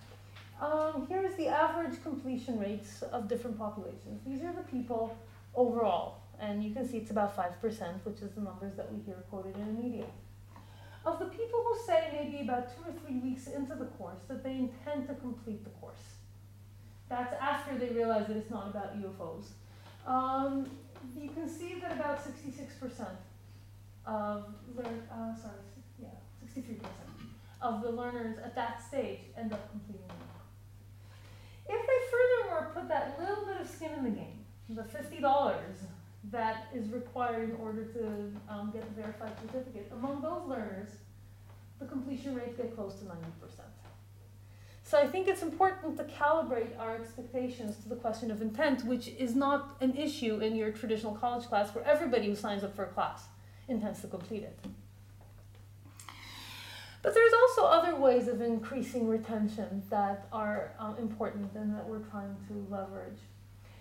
[0.60, 4.22] Um, here's the average completion rates of different populations.
[4.26, 5.16] These are the people
[5.54, 9.16] overall, and you can see it's about 5%, which is the numbers that we hear
[9.28, 10.06] quoted in the media.
[11.04, 14.42] Of the people who say maybe about two or three weeks into the course that
[14.42, 16.16] they intend to complete the course,
[17.08, 19.50] that's after they realize that it's not about UFOs.
[20.06, 20.70] Um,
[21.20, 23.06] you can see that about 66%
[24.06, 24.44] of
[24.76, 25.54] learn, uh, sorry,
[26.00, 26.08] yeah,
[26.46, 26.86] 63%
[27.62, 31.78] of the learners at that stage end up completing the MOOC.
[31.78, 35.64] If they furthermore put that little bit of skin in the game, the $50
[36.30, 40.90] that is required in order to um, get the verified certificate, among those learners,
[41.78, 43.14] the completion rates get close to 90%.
[44.86, 49.08] So I think it's important to calibrate our expectations to the question of intent, which
[49.18, 52.84] is not an issue in your traditional college class where everybody who signs up for
[52.84, 53.24] a class
[53.66, 54.56] intends to complete it.
[57.02, 61.98] But there's also other ways of increasing retention that are um, important and that we're
[61.98, 63.18] trying to leverage.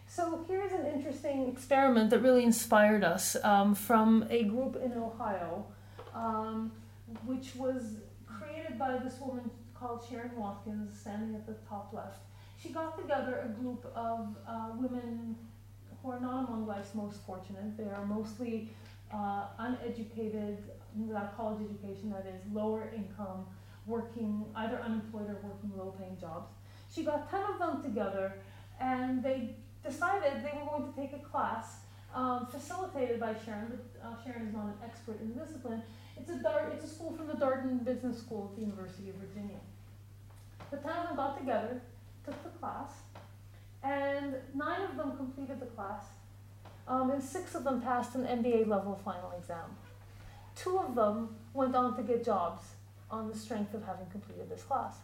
[0.07, 5.67] So here's an interesting experiment that really inspired us um, from a group in Ohio,
[6.15, 6.71] um,
[7.25, 9.51] which was created by this woman
[9.85, 12.19] called Sharon Watkins, standing at the top left.
[12.61, 15.35] She got together a group of uh, women
[16.01, 17.77] who are not among life's most fortunate.
[17.77, 18.71] They are mostly
[19.13, 20.57] uh, uneducated,
[20.97, 23.45] without college education, that is, lower income,
[23.85, 26.49] working, either unemployed or working low paying jobs.
[26.91, 28.39] She got 10 of them together
[28.79, 31.77] and they decided they were going to take a class
[32.13, 35.83] um, facilitated by Sharon, but uh, Sharon is not an expert in the discipline.
[36.17, 39.59] It's a, it's a school from the Darden Business School at the University of Virginia.
[40.71, 41.81] The 10 of them got together,
[42.25, 42.91] took the class,
[43.83, 46.03] and nine of them completed the class,
[46.87, 49.75] um, and six of them passed an MBA level final exam.
[50.55, 52.63] Two of them went on to get jobs
[53.11, 54.95] on the strength of having completed this class.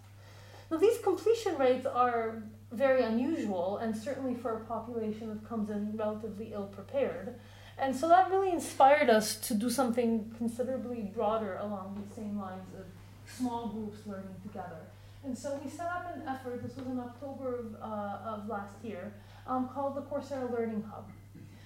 [0.69, 5.95] Now, these completion rates are very unusual, and certainly for a population that comes in
[5.97, 7.35] relatively ill prepared.
[7.77, 12.73] And so that really inspired us to do something considerably broader along these same lines
[12.77, 12.85] of
[13.25, 14.90] small groups learning together.
[15.23, 18.83] And so we set up an effort, this was in October of, uh, of last
[18.83, 19.13] year,
[19.45, 21.09] um, called the Coursera Learning Hub.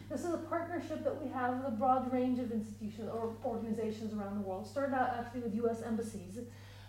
[0.10, 4.14] This is a partnership that we have with a broad range of institutions or organizations
[4.14, 4.68] around the world.
[4.68, 6.40] Started out actually with US embassies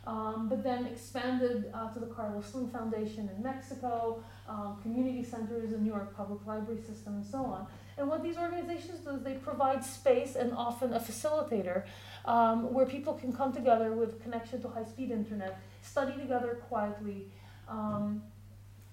[0.06, 5.72] um, but then expanded uh, to the Carlos Slim Foundation in Mexico, um, community centers
[5.72, 7.66] in New York Public Library System, and so on.
[7.98, 11.84] And what these organizations do is they provide space and often a facilitator
[12.24, 17.30] um, where people can come together with connection to high speed internet, study together quietly,
[17.68, 18.22] um,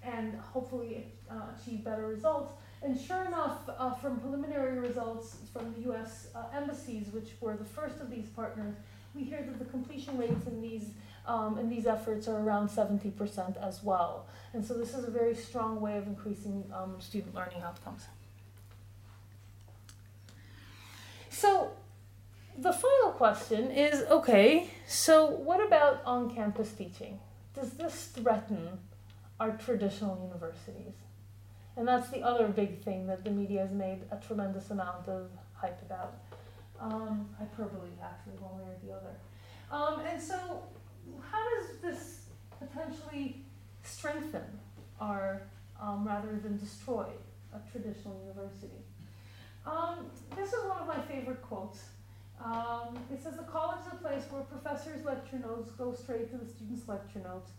[0.02, 2.52] and hopefully uh, achieve better results.
[2.82, 7.64] And sure enough, uh, from preliminary results from the US uh, embassies, which were the
[7.64, 8.74] first of these partners,
[9.14, 10.90] we hear that the completion rates in these
[11.26, 14.26] um, and these efforts are around 70% as well.
[14.52, 18.02] And so this is a very strong way of increasing um, student learning outcomes.
[21.30, 21.70] So
[22.58, 27.20] the final question is okay, so what about on campus teaching?
[27.54, 28.78] Does this threaten
[29.38, 30.94] our traditional universities?
[31.76, 35.30] And that's the other big thing that the media has made a tremendous amount of
[35.54, 36.14] hype about.
[36.80, 39.14] Um, hyperbole, actually, one way or the other.
[39.70, 40.64] Um, and so
[41.30, 42.26] how does this
[42.58, 43.44] potentially
[43.84, 44.42] strengthen
[45.00, 45.42] our,
[45.80, 47.06] um, rather than destroy,
[47.54, 48.82] a traditional university?
[49.64, 51.78] Um, this is one of my favorite quotes.
[52.42, 56.36] Um, it says, The college is a place where professors' lecture notes go straight to
[56.36, 57.50] the students' lecture notes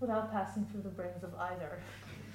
[0.00, 1.78] without passing through the brains of either.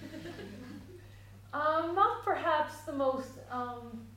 [1.53, 4.07] um, not perhaps the most um,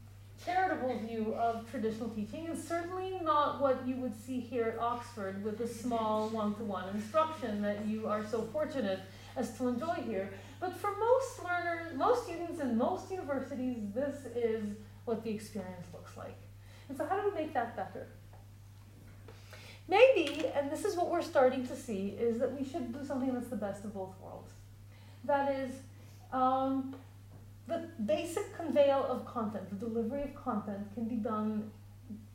[0.44, 5.44] charitable view of traditional teaching, and certainly not what you would see here at Oxford
[5.44, 9.00] with the small one to one instruction that you are so fortunate
[9.36, 10.30] as to enjoy here.
[10.60, 14.64] But for most learners, most students in most universities, this is
[15.04, 16.01] what the experience looks like.
[16.92, 18.06] And so, how do we make that better?
[19.88, 23.32] Maybe, and this is what we're starting to see, is that we should do something
[23.32, 24.52] that's the best of both worlds.
[25.24, 25.72] That is,
[26.34, 26.94] um,
[27.66, 31.70] the basic conveyal of content, the delivery of content, can be done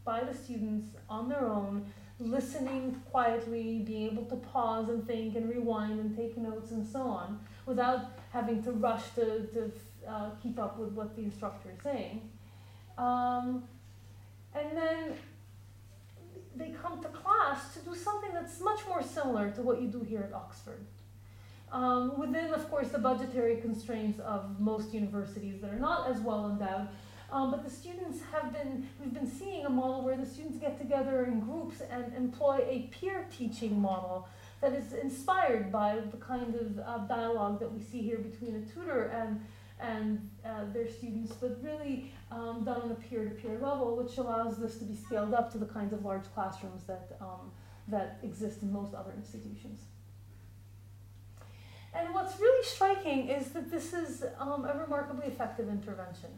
[0.04, 1.86] by the students on their own,
[2.18, 7.02] listening quietly, being able to pause and think and rewind and take notes and so
[7.02, 9.72] on, without having to rush to, to
[10.10, 12.28] uh, keep up with what the instructor is saying.
[12.98, 13.64] Um,
[14.56, 15.14] and then
[16.56, 20.02] they come to class to do something that's much more similar to what you do
[20.02, 20.86] here at Oxford.
[21.72, 26.50] Um, within, of course, the budgetary constraints of most universities that are not as well
[26.50, 26.88] endowed.
[27.30, 30.80] Um, but the students have been, we've been seeing a model where the students get
[30.80, 34.30] together in groups and employ a peer teaching model
[34.62, 38.74] that is inspired by the kind of uh, dialogue that we see here between a
[38.74, 39.42] tutor and,
[39.80, 44.18] and uh, their students, but really um, done on a peer to peer level, which
[44.18, 47.52] allows this to be scaled up to the kinds of large classrooms that, um,
[47.88, 49.80] that exist in most other institutions.
[51.94, 56.30] And what's really striking is that this is um, a remarkably effective intervention.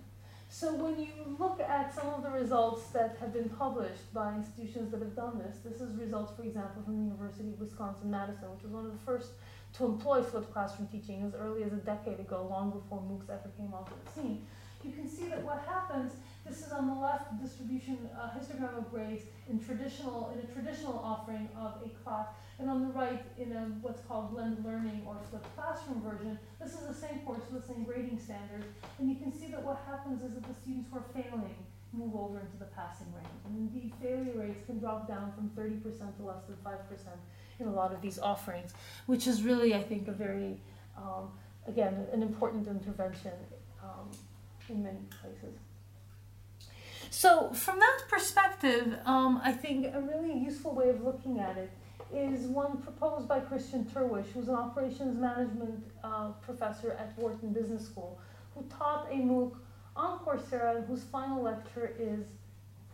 [0.52, 4.92] So when you look at some of the results that have been published by institutions
[4.92, 8.64] that have done this, this is results, for example, from the University of Wisconsin-Madison, which
[8.64, 9.30] was one of the first
[9.78, 13.52] to employ flipped classroom teaching as early as a decade ago, long before MOOCs ever
[13.58, 14.46] came onto the scene.
[14.84, 16.14] You can see that what happens,
[16.46, 20.98] this is on the left distribution uh, histogram of grades in traditional in a traditional
[21.00, 22.28] offering of a class
[22.60, 26.74] and on the right, in a what's called blended learning or flipped classroom version, this
[26.76, 28.68] is the same course with the same grading standards.
[29.00, 31.56] And you can see that what happens is that the students who are failing
[31.96, 33.32] move over into the passing range.
[33.48, 35.82] And indeed, failure rates can drop down from 30%
[36.20, 36.76] to less than 5%
[37.60, 38.74] in a lot of these offerings,
[39.05, 40.62] which is really, I think, a very,
[40.97, 41.32] um,
[41.68, 43.34] again, an important intervention
[43.84, 44.10] um,
[44.70, 45.57] in many places.
[47.12, 51.72] So, from that perspective, um, I think a really useful way of looking at it
[52.14, 57.86] is one proposed by Christian Terwiesch, who's an operations management uh, professor at Wharton Business
[57.86, 58.20] School,
[58.55, 59.53] who taught a MOOC
[59.95, 62.26] on Coursera, and whose final lecture is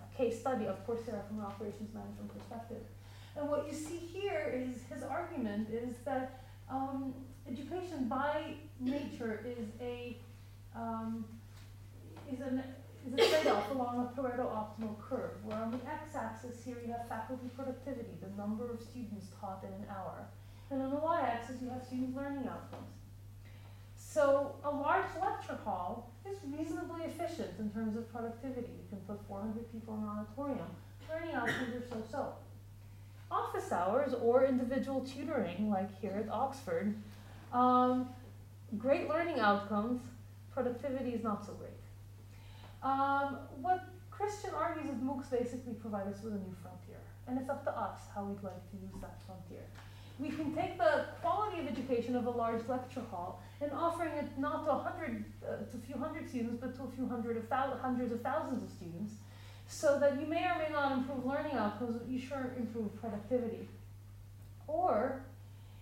[0.02, 2.84] a case study of Coursera from an operations management perspective.
[3.38, 7.14] And what you see here is his argument is that um,
[7.50, 10.18] education by nature is a
[10.76, 11.26] um,
[12.32, 12.64] is an
[13.06, 17.08] is a trade-off along a Pareto optimal curve, where on the x-axis here you have
[17.08, 20.26] faculty productivity, the number of students taught in an hour,
[20.72, 22.96] and on the y-axis you have student learning outcomes.
[23.96, 28.72] So a large lecture hall is reasonably efficient in terms of productivity.
[28.72, 30.72] You can put 400 people in an auditorium.
[31.08, 32.34] Learning outcomes are so-so.
[33.32, 36.96] Office hours or individual tutoring, like here at Oxford,
[37.52, 38.10] um,
[38.78, 40.02] great learning outcomes,
[40.54, 41.72] productivity is not so great.
[42.84, 47.50] Um, what Christian argues is MOOCs basically provide us with a new frontier, and it's
[47.50, 49.66] up to us how we'd like to use that frontier.
[50.18, 54.38] We can take the quality of education of a large lecture hall and offering it
[54.38, 57.36] not to a hundred, uh, to a few hundred students, but to a few hundred
[57.36, 57.50] of
[57.82, 59.16] hundreds of thousands of students,
[59.68, 63.68] so that you may or may not improve learning outcomes, but you sure improve productivity.
[64.68, 65.24] Or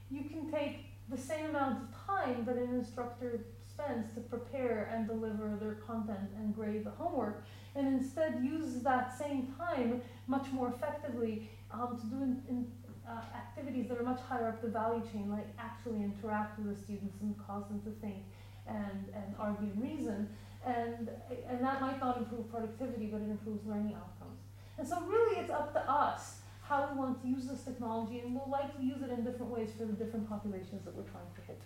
[0.09, 5.07] you can take the same amount of time that an instructor spends to prepare and
[5.07, 7.43] deliver their content and grade the homework,
[7.75, 12.71] and instead use that same time much more effectively um, to do in, in,
[13.07, 16.83] uh, activities that are much higher up the value chain, like actually interact with the
[16.83, 18.23] students and cause them to think
[18.67, 20.29] and, and argue and reason.
[20.65, 21.09] And,
[21.49, 24.39] and that might not improve productivity, but it improves learning outcomes.
[24.77, 28.33] And so, really, it's up to us how we want to use this technology, and
[28.33, 31.41] we'll likely use it in different ways for the different populations that we're trying to
[31.45, 31.61] hit.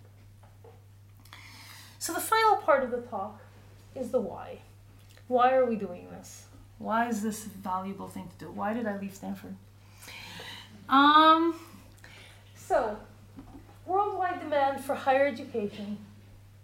[2.00, 3.42] So the final part of the talk
[3.96, 4.60] is the why.
[5.28, 6.46] Why are we doing this?
[6.78, 8.52] Why is this a valuable thing to do?
[8.52, 9.56] Why did I leave Stanford?
[10.88, 11.60] Um,
[12.56, 12.98] so,
[13.86, 15.98] worldwide demand for higher education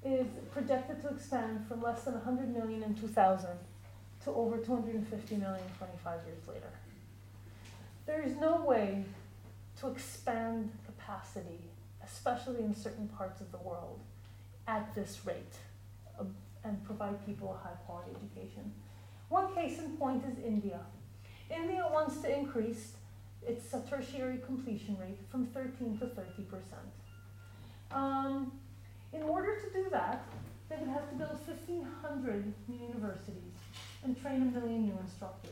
[0.05, 3.49] is projected to expand from less than 100 million in 2000
[4.23, 6.69] to over 250 million 25 years later.
[8.05, 9.05] There is no way
[9.79, 11.59] to expand capacity,
[12.03, 13.99] especially in certain parts of the world,
[14.67, 15.55] at this rate
[16.19, 16.23] uh,
[16.63, 18.71] and provide people a high quality education.
[19.29, 20.79] One case in point is India.
[21.49, 22.93] India wants to increase
[23.45, 26.91] its tertiary completion rate from 13 to 30 percent.
[27.91, 28.51] Um,
[29.13, 30.23] in order to do that,
[30.69, 33.53] they would have to build 1,500 new universities
[34.03, 35.51] and train a million new instructors.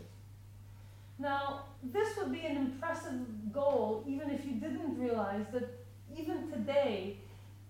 [1.20, 5.70] Now, this would be an impressive goal even if you didn't realize that
[6.18, 7.18] even today,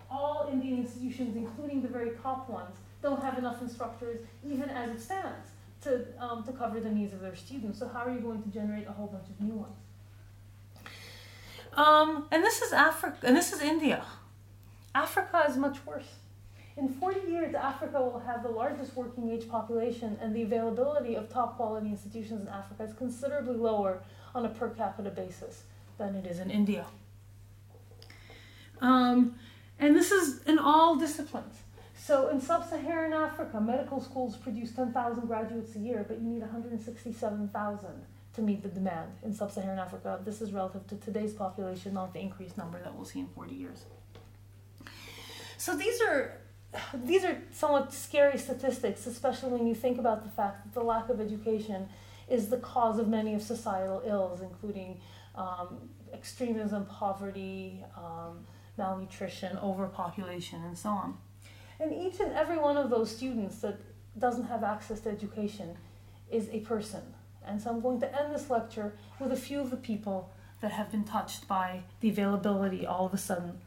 [0.10, 5.02] all Indian institutions, including the very top ones, don't have enough instructors, even as it
[5.02, 5.50] stands,
[5.82, 7.80] to, um, to cover the needs of their students.
[7.80, 9.76] So, how are you going to generate a whole bunch of new ones?
[11.74, 14.04] Um, and this is Africa, and this is India.
[14.94, 16.16] Africa is much worse.
[16.78, 21.30] In 40 years, Africa will have the largest working age population, and the availability of
[21.30, 24.02] top quality institutions in Africa is considerably lower
[24.34, 25.64] on a per capita basis
[25.98, 26.86] than it is in India.
[28.80, 29.36] Um,
[29.80, 31.56] and this is in all disciplines.
[31.96, 37.90] So in sub-Saharan Africa, medical schools produce 10,000 graduates a year, but you need 167,000
[38.34, 39.12] to meet the demand.
[39.24, 43.06] In sub-Saharan Africa, this is relative to today's population, not the increased number that we'll
[43.06, 43.86] see in 40 years.
[45.62, 46.40] So these are
[46.92, 51.08] these are somewhat scary statistics, especially when you think about the fact that the lack
[51.10, 51.88] of education
[52.28, 55.00] is the cause of many of societal ills, including
[55.36, 58.40] um, extremism, poverty, um,
[58.76, 61.16] malnutrition, overpopulation, and so on.
[61.80, 63.78] And each and every one of those students that
[64.18, 65.78] doesn't have access to education
[66.32, 67.04] is a person.
[67.46, 70.72] And so I'm going to end this lecture with a few of the people that
[70.72, 73.62] have been touched by the availability all of a sudden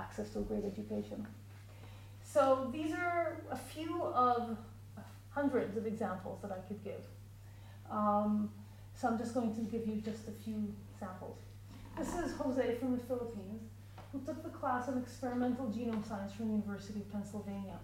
[0.00, 1.26] access to a great education.
[2.22, 4.56] So these are a few of
[5.30, 7.04] hundreds of examples that I could give.
[7.90, 8.50] Um,
[8.94, 11.38] so I'm just going to give you just a few samples.
[11.98, 13.62] This is Jose from the Philippines
[14.12, 17.78] who took the class on experimental genome science from the University of Pennsylvania.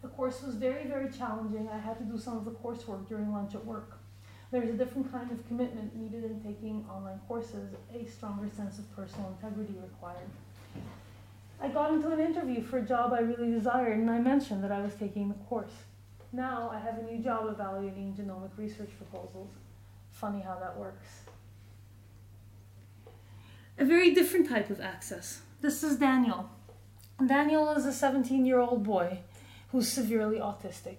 [0.00, 1.68] The course was very, very challenging.
[1.68, 3.98] I had to do some of the coursework during lunch at work.
[4.50, 8.84] There's a different kind of commitment needed in taking online courses, a stronger sense of
[8.94, 10.30] personal integrity required.
[11.62, 14.72] I got into an interview for a job I really desired, and I mentioned that
[14.72, 15.70] I was taking the course.
[16.32, 19.50] Now I have a new job evaluating genomic research proposals.
[20.10, 21.06] Funny how that works.
[23.78, 25.42] A very different type of access.
[25.60, 26.50] This is Daniel.
[27.24, 29.20] Daniel is a 17 year old boy
[29.70, 30.96] who's severely autistic.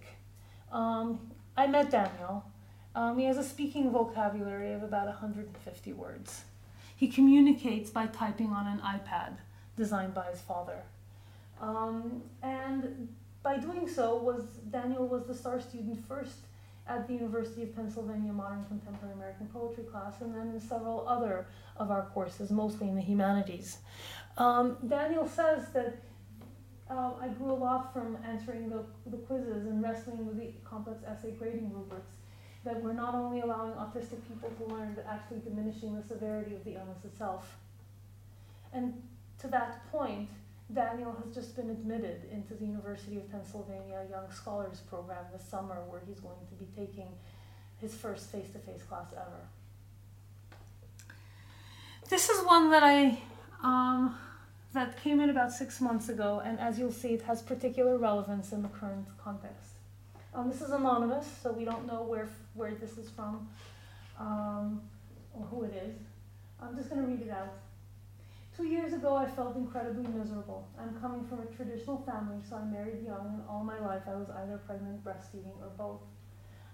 [0.72, 1.20] Um,
[1.57, 2.45] I met Daniel.
[2.95, 6.43] Um, he has a speaking vocabulary of about 150 words.
[6.95, 9.38] He communicates by typing on an iPad
[9.76, 10.84] designed by his father.
[11.62, 13.08] Um, and
[13.42, 16.38] by doing so, was Daniel was the star student first
[16.88, 21.46] at the University of Pennsylvania Modern Contemporary American Poetry class, and then in several other
[21.78, 23.78] of our courses, mostly in the humanities.
[24.38, 25.96] Um, Daniel says that
[26.90, 31.04] uh, I grew a lot from answering the, the quizzes and wrestling with the complex
[31.06, 32.12] essay grading rubrics
[32.66, 36.64] that we're not only allowing autistic people to learn, but actually diminishing the severity of
[36.64, 37.58] the illness itself.
[38.72, 39.02] And
[39.44, 40.30] to that point,
[40.74, 45.84] Daniel has just been admitted into the University of Pennsylvania Young Scholars Program this summer,
[45.89, 47.10] where he's going to be taking
[47.82, 49.41] his first face to face class ever.
[52.10, 53.20] This is one that I
[53.62, 54.16] um,
[54.74, 58.54] that came in about six months ago, and as you'll see, it has particular relevance
[58.54, 59.72] in the current context.
[60.34, 63.50] Um, this is anonymous, so we don't know where where this is from
[64.18, 64.82] um,
[65.34, 65.96] or who it is.
[66.62, 67.54] I'm just going to read it out.
[68.56, 70.68] Two years ago, I felt incredibly miserable.
[70.80, 74.14] I'm coming from a traditional family, so I married young, and all my life I
[74.14, 76.01] was either pregnant, breastfeeding, or both.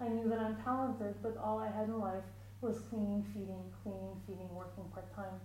[0.01, 2.27] I knew that I'm talented, but all I had in life
[2.59, 5.39] was cleaning, feeding, cleaning, feeding, working part time.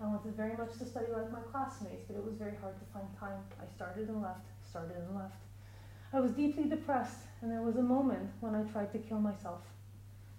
[0.00, 2.86] I wanted very much to study like my classmates, but it was very hard to
[2.94, 3.44] find time.
[3.60, 5.42] I started and left, started and left.
[6.14, 9.60] I was deeply depressed, and there was a moment when I tried to kill myself.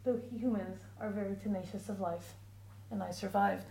[0.03, 2.33] Though humans are very tenacious of life,
[2.89, 3.65] and I survived.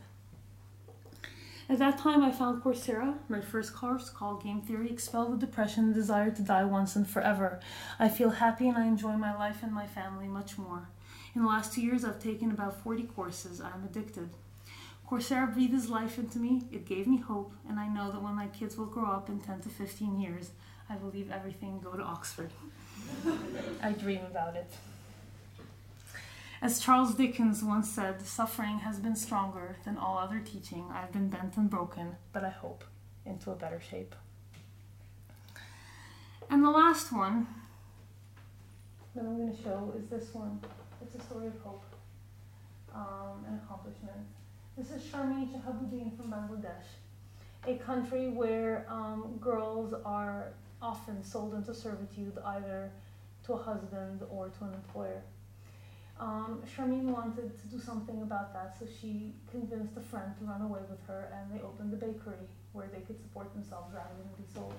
[1.68, 5.84] At that time, I found Coursera, my first course called Game Theory, expelled the depression
[5.86, 7.58] and desire to die once and forever.
[7.98, 10.88] I feel happy and I enjoy my life and my family much more.
[11.34, 13.60] In the last two years, I've taken about 40 courses.
[13.60, 14.30] I'm addicted.
[15.10, 18.46] Coursera breathes life into me, it gave me hope, and I know that when my
[18.48, 20.50] kids will grow up in 10 to 15 years,
[20.88, 22.50] I will leave everything and go to Oxford.
[23.82, 24.70] I dream about it.
[26.62, 30.86] As Charles Dickens once said, suffering has been stronger than all other teaching.
[30.90, 32.82] I've been bent and broken, but I hope
[33.26, 34.14] into a better shape.
[36.48, 37.46] And the last one
[39.14, 40.58] that I'm going to show is this one.
[41.02, 41.84] It's a story of hope
[42.94, 44.26] um, and accomplishment.
[44.78, 46.86] This is Sharmeen Shahabuddin from Bangladesh,
[47.66, 52.90] a country where um, girls are often sold into servitude either
[53.44, 55.22] to a husband or to an employer.
[56.18, 60.62] Um, Sharmeen wanted to do something about that, so she convinced a friend to run
[60.62, 64.28] away with her, and they opened a bakery where they could support themselves rather than
[64.42, 64.74] be sold.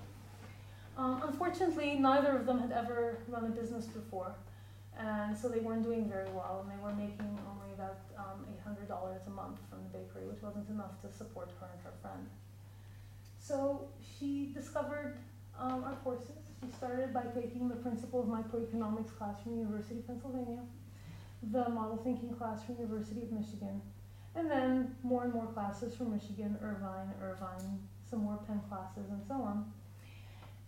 [0.97, 4.33] Um, unfortunately, neither of them had ever run a business before,
[4.97, 8.89] and so they weren't doing very well, and they were making only about um, $800
[8.89, 12.25] a month from the bakery, which wasn't enough to support her and her friend.
[13.37, 15.19] So she discovered
[15.59, 16.31] um, our courses.
[16.63, 20.63] She started by taking the Principle of Microeconomics class from the University of Pennsylvania
[21.43, 23.81] the model thinking class from University of Michigan,
[24.35, 27.79] and then more and more classes from Michigan, Irvine, Irvine,
[28.09, 29.71] some more Penn classes, and so on.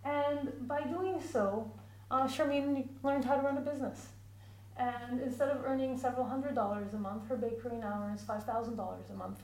[0.04, 1.72] And by doing so,
[2.10, 4.08] uh, Sharmeen learned how to run a business.
[4.78, 9.14] And instead of earning several hundred dollars a month, her bakery now earns $5,000 a
[9.14, 9.42] month.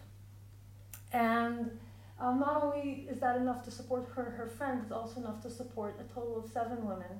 [1.11, 1.71] And
[2.19, 5.41] um, not only is that enough to support her and her friend, it's also enough
[5.41, 7.19] to support a total of seven women,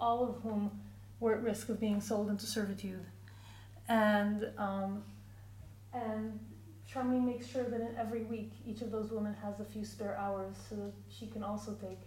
[0.00, 0.70] all of whom
[1.20, 3.06] were at risk of being sold into servitude
[3.88, 5.02] and um,
[5.92, 6.38] and
[6.92, 10.16] Sharmeen makes sure that in every week each of those women has a few spare
[10.16, 11.98] hours so that she can also take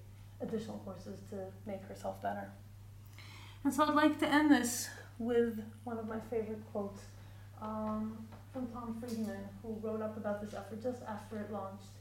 [0.41, 2.49] additional courses to make herself better.
[3.63, 7.01] And so I'd like to end this with one of my favorite quotes
[7.61, 8.17] um,
[8.53, 11.95] from Tom Friedman, who wrote up about this effort just after it launched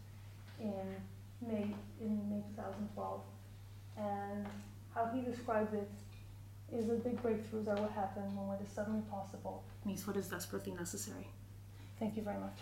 [0.61, 0.97] in
[1.47, 1.67] May
[2.01, 3.21] in May 2012,
[3.99, 4.47] and
[4.95, 5.91] how he described it
[6.73, 10.29] is that big breakthroughs are what happen when what is suddenly possible meets what is
[10.29, 11.29] desperately necessary.
[11.99, 12.59] Thank you very much.